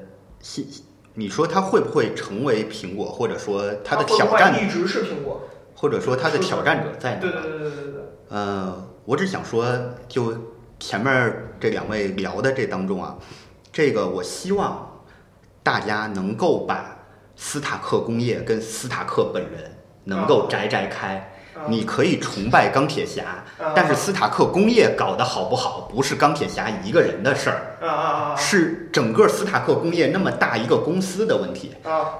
[0.40, 0.66] 新，
[1.14, 5.40] 你说它会不会成为苹果，或者说它的挑战一直是苹果，
[5.74, 7.20] 或者说它的挑战者在哪？
[7.20, 8.02] 对对对对对对。
[8.28, 9.66] 呃，我只想说，
[10.08, 10.32] 就
[10.78, 13.16] 前面这两位聊的这当中啊，
[13.72, 15.02] 这个我希望
[15.62, 16.98] 大家能够把
[17.34, 19.72] 斯塔克工业跟斯塔克本人。
[20.04, 21.30] 能够摘摘开，
[21.68, 23.22] 你可以崇拜钢铁侠，
[23.74, 31.74] 但是斯塔克工业搞得好不好，不是钢铁侠一个人的事儿，是整个斯塔克工业那么大一个公司的问题。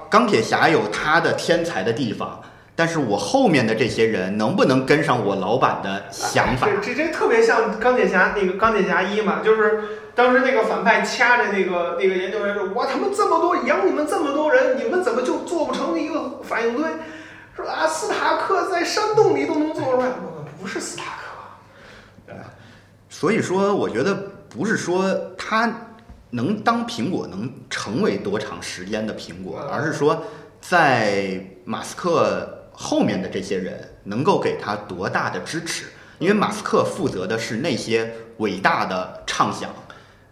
[0.09, 2.41] 钢铁侠有他的天才的地方，
[2.75, 6.67] 但是我后面的这些人能不能跟上我老板的想法？
[6.81, 9.83] 这这特别像钢铁侠那个钢铁侠一嘛，就是
[10.15, 16.85] 当时那个反派掐着那个那个研究员说：“我他妈这么多养你们这么多人，你们怎么就做不成一个反应堆？”
[17.55, 22.33] 说啊，斯塔克在山洞里都能做出来，我不是斯塔克。
[23.09, 24.13] 所以说，我觉得
[24.49, 25.71] 不是说他
[26.31, 30.23] 能当苹果能成为多长时间的苹果，而是说
[30.59, 35.85] 在马斯克后面的这些人能够给他多大的支持，
[36.17, 39.69] 因为马斯克负责的是那些伟大的畅想，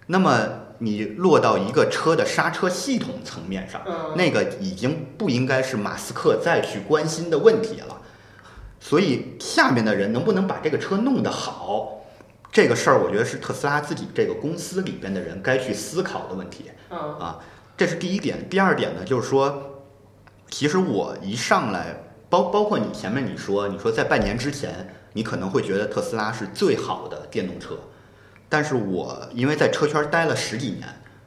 [0.07, 0.60] 那么。
[0.83, 3.81] 你落到一个车的刹车系统层面上，
[4.15, 8.01] 那个已经不应该是马斯克再去关心的问题了。
[8.79, 12.01] 所以下面的人能不能把这个车弄得好，
[12.51, 16.71] 这个事儿，我觉得是特斯拉自己这个公司里边的人该去思考的问题。
[16.89, 17.39] 啊，
[17.77, 18.49] 这是第一点。
[18.49, 19.83] 第二点呢，就是说，
[20.49, 21.95] 其实我一上来，
[22.27, 27.77] 包包括你前面你说，你说在半年之前，你可能会觉得特斯拉是最好的电动车。
[28.51, 30.85] 但是我因为在车圈待了十几年，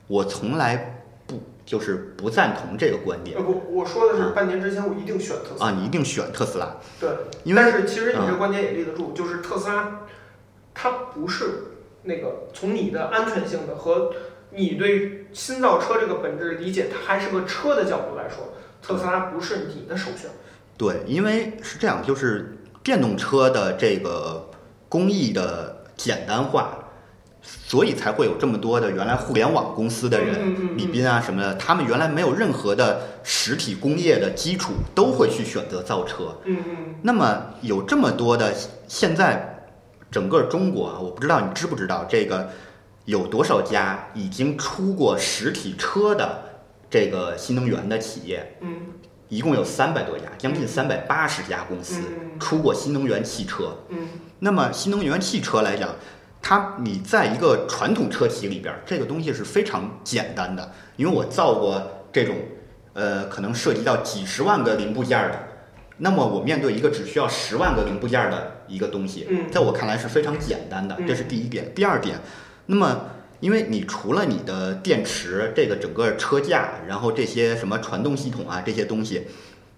[0.08, 3.34] 我从来不就是不赞同这个观点。
[3.38, 5.66] 呃不，我说的是半年之前我一定选特斯拉。
[5.66, 6.76] 啊，你一定选特斯拉。
[7.00, 7.08] 对，
[7.42, 10.02] 因为但是其实你这观点也立得住，就是特斯拉，
[10.74, 11.46] 它不是
[12.02, 14.12] 那个从你的安全性的和
[14.50, 18.52] 你对新造车这个本质理解，它还是个车的角度来说，
[18.82, 20.30] 特斯拉不是你的首选。
[20.76, 24.50] 对，因为是这样，就是电动车的这个
[24.90, 26.80] 工艺的简单化。
[27.46, 36.36] 所以才会有这么多的原来互联网公司的人，李斌啊什么的，他们原来没有任何的实体工业的基础，都会去选择造车。
[36.44, 36.76] 嗯嗯。
[37.02, 38.54] 那么有这么多的，
[38.88, 39.66] 现在
[40.10, 42.48] 整个中国啊，我不知道你知不知道这个
[43.04, 46.42] 有多少家已经出过实体车的
[46.88, 48.56] 这个新能源的企业？
[48.60, 48.74] 嗯。
[49.28, 52.00] 一共有三百多家，将近三百八十家公司
[52.38, 53.76] 出过新能源汽车。
[53.88, 54.08] 嗯。
[54.38, 55.90] 那么新能源汽车来讲。
[56.46, 62.36] 它，你在一个传统车企里边，这个东西是非常简单的，因为我造过这种，
[62.92, 65.48] 呃，可能涉及到几十万个零部件的，
[65.96, 71.72] 那么我面对一个只需要十万个零部件的一个东西，在我看来是非常简单的，这是第一点。
[71.74, 72.20] 第二点，
[72.66, 73.06] 那么
[73.40, 79.28] 因为你除了你的电池，这个整个车架，然后这些什么传动系统啊这些东西，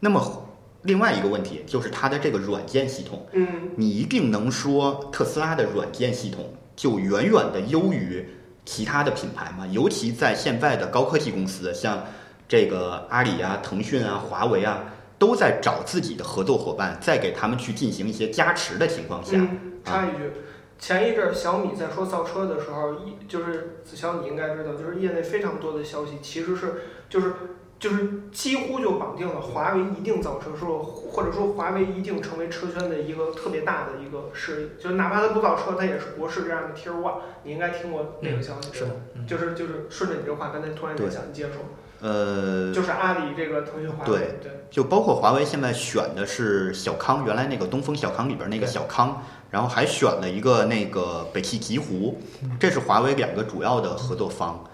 [0.00, 0.42] 那么。
[0.86, 3.46] 另外一个问题就是它的这个软件系统，嗯，
[3.76, 8.26] 你一定能说特斯拉的软件系统就远远的优于
[8.64, 9.66] 其他的品牌吗？
[9.66, 12.04] 尤其在现在的高科技公司，像
[12.48, 14.84] 这个阿里啊、腾讯啊、华为啊，
[15.18, 20.30] 都在找自己的合作伙伴，在给他们去进行一些加持的情况下，嗯，插一句，
[20.78, 27.32] 前一阵儿小米在说造车的时候，一就是子骁你应该知道，就是业内非常多的消息其实是就是
[27.78, 39.26] 就是几乎就绑定了华为一定造车，说或者说华为一定成为车圈的一个特别大的一个势力，就是哪怕它不造车，它也是博士这样的 Tier One，你应该听过那个消息，是的，嗯？
[39.26, 41.62] 就是就是顺着你这话，刚才突然就想接着说，
[42.00, 52.18] 呃，就是阿里这个腾讯华为，对对，就包括华为现在选的是小康，原来那个东风小康里边那个小康，然后还选了一个那个北汽极狐，
[52.58, 54.64] 这是华为两个主要的合作方。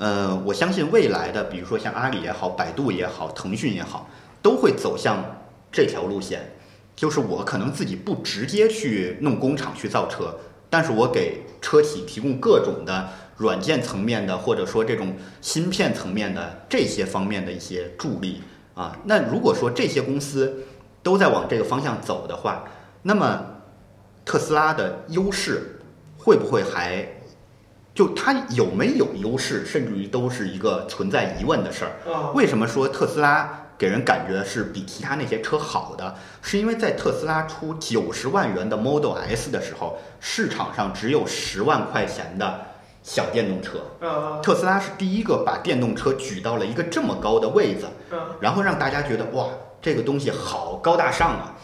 [0.00, 4.08] 呃，我相信未来的，比如说像阿里也好，百度也好，腾讯也好，
[4.40, 5.22] 都会走向
[5.70, 6.56] 这条路线。
[6.96, 10.38] 就是我可能自己不直接去弄工厂去造车，
[10.70, 18.40] 但是我给车企提供各种的软件层面的，或者说这种芯片层面的这些方面的一些助力
[18.74, 18.96] 啊。
[19.04, 20.64] 那如果说这些公司
[21.02, 22.64] 都在往这个方向走的话，
[23.02, 23.44] 那么
[24.24, 25.80] 特斯拉的优势
[26.16, 27.06] 会不会还
[27.94, 32.12] 就它有没有优势，甚至于都是一个存在疑问的事儿。
[32.12, 36.14] 啊，为什么说特斯拉给人感觉是比其他那些车好的？
[36.42, 42.60] 是因为在特斯拉出九十万元的 Model S 的时候，市场上只有十万块钱的
[43.02, 43.80] 小电动车。
[44.06, 49.46] 啊特斯拉是第一个把电动车举到了一个这么高的位子，啊然后让大家觉得哇，
[49.82, 51.54] 这个东西好高大上啊，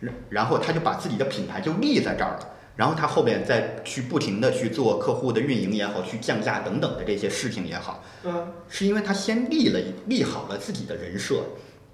[0.00, 2.48] 然然后他就把自己的品牌就立在这儿了。
[2.80, 11.42] 然后他后边再去不停的去做客户的运营也好，去降价等等的这些事情也好，嗯是因为他先立了立好了自己的人设。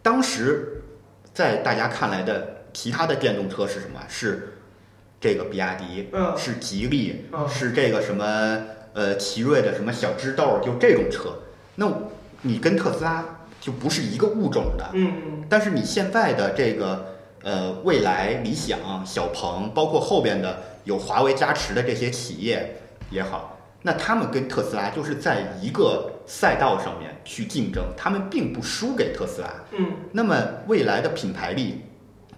[0.01, 0.85] 当时
[1.35, 4.01] 在大家看来的其他的电动车是什么？
[4.09, 4.59] 是
[5.21, 11.31] 这个比亚迪，嗯是吉利，嗯是这个什么呃奇瑞的什么小智豆，就这种车。
[11.75, 11.93] 那
[12.43, 13.25] 你跟特斯拉
[13.61, 14.89] 就不是一个物种的。
[14.93, 22.81] 嗯但是你现在的这个呃未来、理想、小鹏，包括后边的有华为加持的这些企业
[23.11, 29.49] 也好，那他们跟特斯拉就是在一个赛道上面去竞争，他们并不输给特斯拉。
[29.73, 30.35] 嗯那么
[30.69, 31.83] 未来的品牌力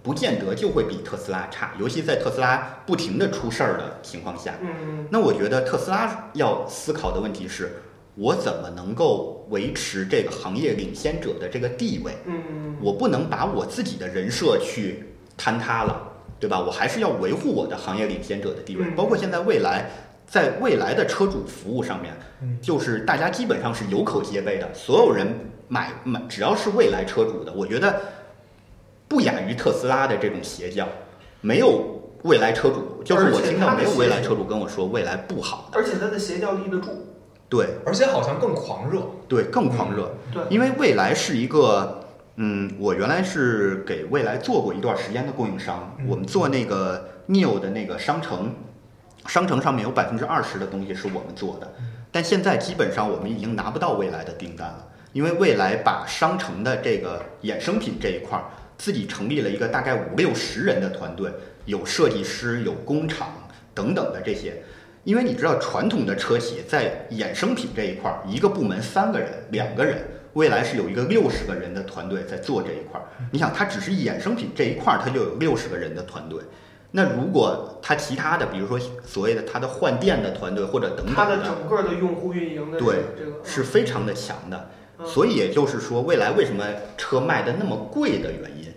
[0.01, 4.55] 不见得就会比特斯拉差，尤其在特斯拉不停的出事儿的情况下。
[4.61, 7.81] 嗯那我觉得特斯拉要思考的问题是，
[8.15, 12.13] 我怎么能够维持这个行业领先者的这个地位？
[12.25, 16.01] 嗯我不能把我自己的人设去坍塌了，
[16.39, 16.59] 对吧？
[16.59, 18.85] 我还是要维护我的行业领先者的地位。
[18.85, 19.89] 嗯包括现在未来，
[20.25, 22.13] 在未来的车主服务上面，
[22.61, 25.27] 就是大家基本上是有口皆碑的，所有人
[25.67, 28.01] 买买只要是未来车主的，我觉得
[29.07, 30.87] 不亚于特斯拉的这种邪教，
[31.41, 36.89] 没有未来车主，就是我听到没有未来车主跟我说未来不好的，而且它的邪教立得住，
[37.47, 39.01] 对而且好像更狂热。
[39.27, 40.11] 对，更狂热。
[40.31, 42.08] 对，因为未来是一个，
[42.41, 48.55] 嗯，我原来是给未来做过一段时间的供应商，嗯我们做那个 Neo 的那个商城，
[49.27, 51.69] 商城上面有百分之二十的东西是我们做的，
[52.13, 58.45] 但现在基本上我们已经拿不到未来的订单了，因为未来把商城的这个衍生品这一块儿
[58.77, 61.29] 自己成立了一个大概五六十人的团队，
[61.65, 63.27] 有设计师，有工厂
[63.75, 64.63] 等等的这些。
[65.03, 69.97] 因为你知道，传统的车企在衍生品这一块儿，一个部门三个人、两个人，
[70.33, 73.05] 未来是有一个六十个人的团队在做这一块儿。
[73.31, 76.41] 你想，它只是衍生品这一块儿，它就有六十个人的团队。
[76.91, 84.57] 那如果它其他的，比如说所谓的它的换电的团队或者等等它的整个的用户运营的对这个是非常的强的。
[84.57, 86.65] 嗯所以也就是说，未来为什么
[86.97, 88.67] 车卖的那么贵的原因，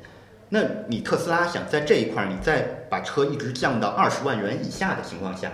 [0.51, 5.51] 那你特斯拉想在这一块儿，你再把车一直降到二十万元以下的情况下，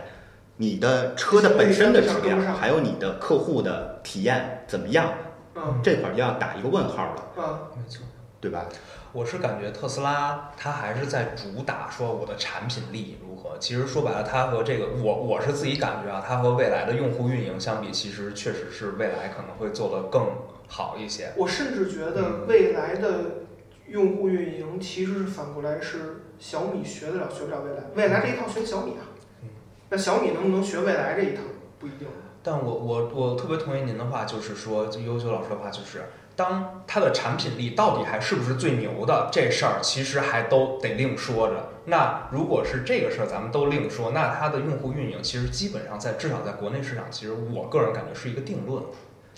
[0.59, 5.11] 你的车的本身的质量，还有你的客户的体验怎么样，
[5.59, 8.05] 嗯这块儿就要打一个问号了，嗯没错。
[8.41, 8.67] 对吧？
[9.13, 13.59] 我是感觉特斯拉它还是在主打说我的产品力如何。
[13.59, 20.25] 其实说白了，它和这个我我是自己感觉啊，它和未来的用户运营相比，其实确实是未来可能会做得更
[20.69, 21.33] 好一些。
[21.37, 23.11] 我甚至觉嗯得未来的
[23.89, 29.03] 用户运营其实是反过来是小米学得了学不了未来，未来这一套学小米啊
[29.43, 29.49] 嗯，
[29.89, 31.43] 那小米能不能学未来这一套
[31.81, 32.07] 不一定。
[32.43, 41.71] 但我我我特别同意您的话，就是说，就优秀老师的话，就是当他的产品力到底还是不是最牛的这事儿，其实还都得另说着。
[41.87, 48.83] 那如果是这个事儿，咱们都另说，那它的用户运营其实基本上在至少在国内市场，其实我个人感觉是一个定论。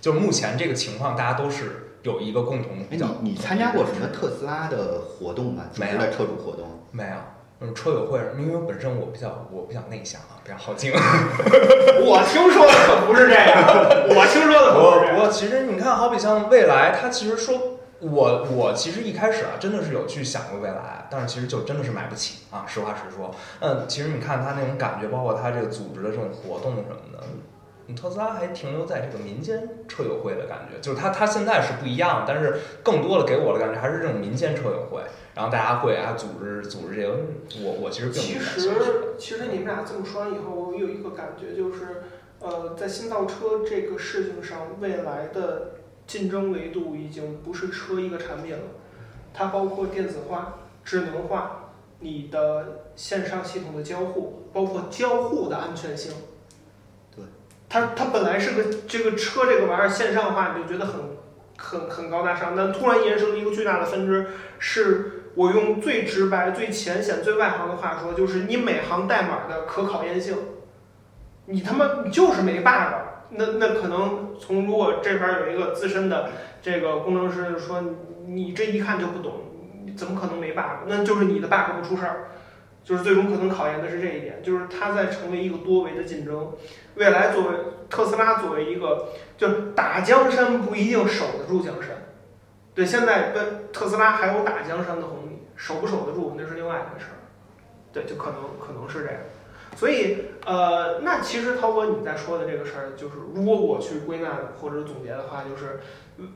[0.00, 3.06] 就目前这个情况，大家都是有一个共同哎，比较。
[3.22, 5.64] 你你参加过什么特斯拉的活动吗？
[5.76, 6.66] 没有车主活动？
[6.90, 7.16] 没有？
[7.60, 10.92] 嗯，车友会，因为本身我比较我比较内向啊，比较好静。
[12.02, 13.62] 我听说的可不是这样，
[14.08, 15.30] 我听说的可不是这样。
[15.30, 23.34] 其实你看，好比像未来，他其实说我我其实一开始啊，真的是有去想过未来，但是其实就真的是买不起啊，实话实说。
[23.60, 27.40] 嗯，其实你看他那种感觉，包括他这个组织的这种活动什么的，嗯
[27.94, 35.02] 特斯拉还停留在这个民间车友会的感觉，就是它它现在是不一样，但是更多的给我的感觉还是这种民间车友会，
[35.34, 37.16] 然后大家会啊组织组织这个，
[37.64, 38.78] 我我其实并其不感兴趣。
[38.78, 38.84] 实，
[39.18, 42.02] 其实你们俩这么说完以后，我有一个感觉就是，
[42.40, 45.72] 呃，在新造车这个事情上，未来的
[46.06, 48.62] 竞争维度已经不是车一个产品了，
[49.32, 56.12] 它包括电子化、智能化，你的线上系统的交互，包括交互的安全性。
[57.70, 61.00] 它它本来是个这个车这个玩意儿线上化，你就觉得很
[61.56, 64.26] 很很高大上，但突然延伸了一个巨大的分支，
[64.58, 70.36] 是我用最直白、最浅显、最外行的话说，就是你每行代码的可考验性，
[71.46, 73.06] 你他妈你就是没 bug。
[73.32, 76.30] 那那可能从如果这边有一个资深的
[76.60, 77.94] 这个工程师说你
[78.26, 79.44] 你这一看就不懂，
[79.86, 80.88] 你怎么可能没 bug？
[80.88, 82.30] 那就是你的 bug 不出事儿，
[82.82, 86.52] 就是最终可能考验的是这一点，就是它在成为一个多维的竞争。
[87.00, 87.56] 未来作为
[87.88, 89.08] 特斯拉作为一个，
[89.38, 91.96] 就是打江山不一定守得住江山。
[92.74, 97.16] 对，现在跟特斯拉还有打江山的红利，守不守得住那是另外一回事儿。
[97.90, 99.16] 对，就可能可能是这样。
[99.76, 105.80] 所以，呃，那其实涛哥你在说的这个事儿，就是如果我去归纳或者总结的话，就是，
[106.18, 106.34] 嗯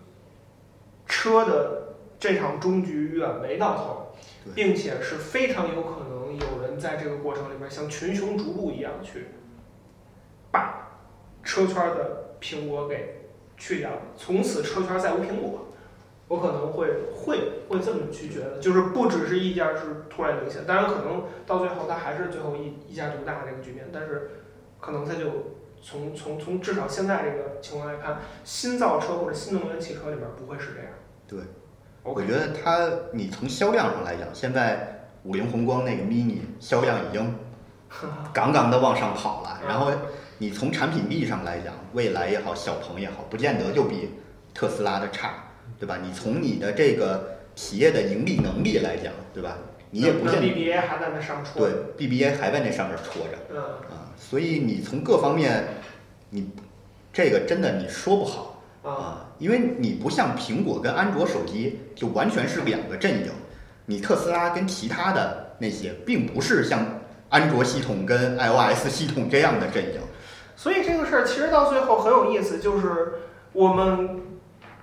[1.06, 4.16] 车的这场终局远没到头，
[4.54, 9.26] 并且是非常有可能有人在这个过程里面像群雄逐鹿一样去
[10.54, 10.88] 把
[11.42, 13.26] 车圈的苹果给
[13.56, 15.66] 去掉，从此车圈再无苹果。
[16.26, 24.30] 我可能会会会这么去觉得，就是不只是一家是突然领先，当然可能到最后它还是最后一一家独大这个局面，但是
[24.80, 25.26] 可能它就
[25.82, 30.88] 从从从至少现在这个情况来看，新造车或者新能源汽车里边不会是这样。
[31.28, 31.40] 对，
[32.02, 37.34] 我我觉得它，你从销量上来讲，现在五菱宏光那个 mini 销量已经
[38.32, 39.60] 杠杠的往上跑了。
[39.68, 39.92] 然后
[40.44, 44.10] 你从产品力上来讲，蔚来也好，小鹏也好，不见得就比
[44.52, 45.42] 特斯拉的差，
[45.80, 45.98] 对吧？
[46.02, 49.56] 你从你的这个企业的盈利能力来讲，对吧？
[49.90, 51.66] 你也不那见 BBA 还在那上戳。
[51.66, 53.56] 对 BBA 还在那上面戳着嗯，
[53.88, 55.64] 啊，所以你从各方面，
[56.28, 56.46] 你
[57.10, 58.62] 这个真的你说不好。
[58.82, 63.32] 啊，啊，因为你不像苹果跟安卓手机，就完全是两个阵营。
[63.86, 66.86] 你特斯拉跟其他的那些，并不是像
[67.30, 70.00] 安卓系统跟 iOS 系统这样的阵营。
[70.56, 73.20] 所以这个事儿其实到最后很有意思，就是
[73.52, 74.20] 我们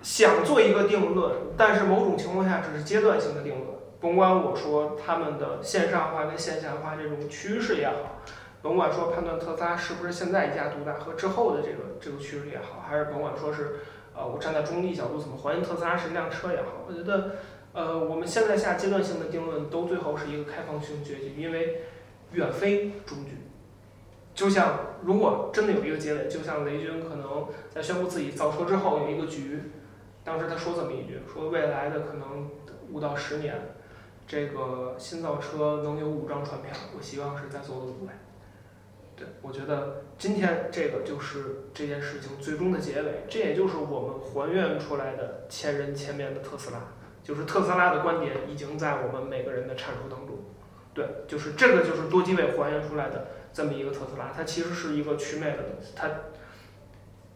[0.01, 3.67] 想做一个定论，但是某种情况下只是阶段性的定论。
[3.99, 8.19] 甭管我说他们的线上化跟线下化这种趋势也好，
[8.61, 13.75] 甭管说判断特斯拉是不是现在一家独大和之后的这个这个趋势也好，还是甭管说是
[14.15, 17.35] 呃我站在中立角度怎么还原特斯拉是一辆车也好，我觉得
[17.73, 21.83] 呃我们现在下阶段性的定论都最后是一个开放性决议，因为
[22.31, 23.37] 远非终局。
[24.33, 29.59] 就像如果真的有一个结尾，就像雷军可能在宣布自己造车之后有一个局，
[30.23, 32.49] 当时他说这么一句，说未来的可能
[32.91, 33.55] 五到十年，
[34.25, 38.11] 这个新造车能有五张船票，我希望是在座的五位。
[39.15, 46.79] 对，我觉得今天这个就是这件事情最终的结尾，这也就是我们还原出来的千人千面的特斯拉，
[47.21, 50.37] 就是特斯拉的观点已经在我们每个人的阐述当中。
[50.93, 56.09] 对，就是这个就是多机位还原出来的这么一个特斯拉，它其实是一个曲面的东西，它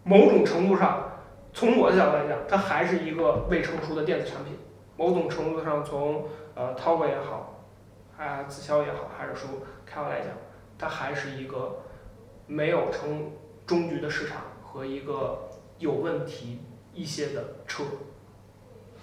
[0.03, 1.11] 某种程度上，
[1.53, 4.57] 从我的角度来讲，它还是一个未成熟的电子产品。
[4.97, 7.65] 某种程度上从，呃涛哥也好，
[8.17, 9.49] 啊子潇也好，还是说
[9.85, 10.29] 开发来讲，
[10.77, 11.79] 它还是一个
[12.47, 13.31] 没有成
[13.65, 16.61] 终局的市场和一个有问题
[16.93, 17.83] 一些的车，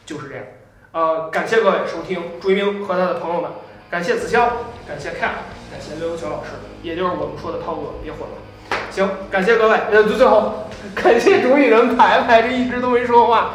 [0.07, 0.47] 就是这样。
[0.93, 3.51] 呃，感谢各位收听朱一鸣和他的朋友们。
[3.91, 4.49] 感谢子潇，
[4.89, 6.53] 感谢 Cap，感谢刘球老师，
[6.83, 8.79] 也就是我们说的涛哥，别混了。
[8.91, 9.79] 行，感谢各位。
[9.91, 13.53] 呃，最后感谢主理人排排，这一直都没说话。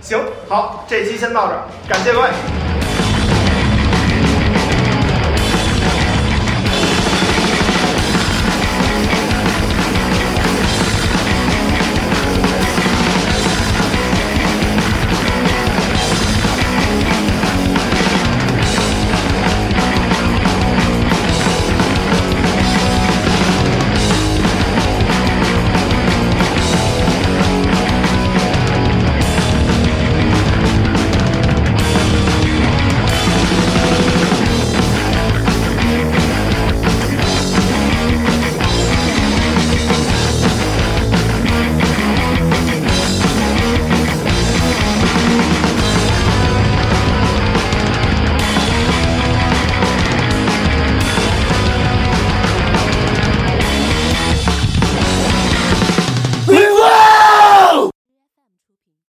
[0.00, 0.18] 行，
[0.48, 2.63] 好，这期先到这儿，感谢各位。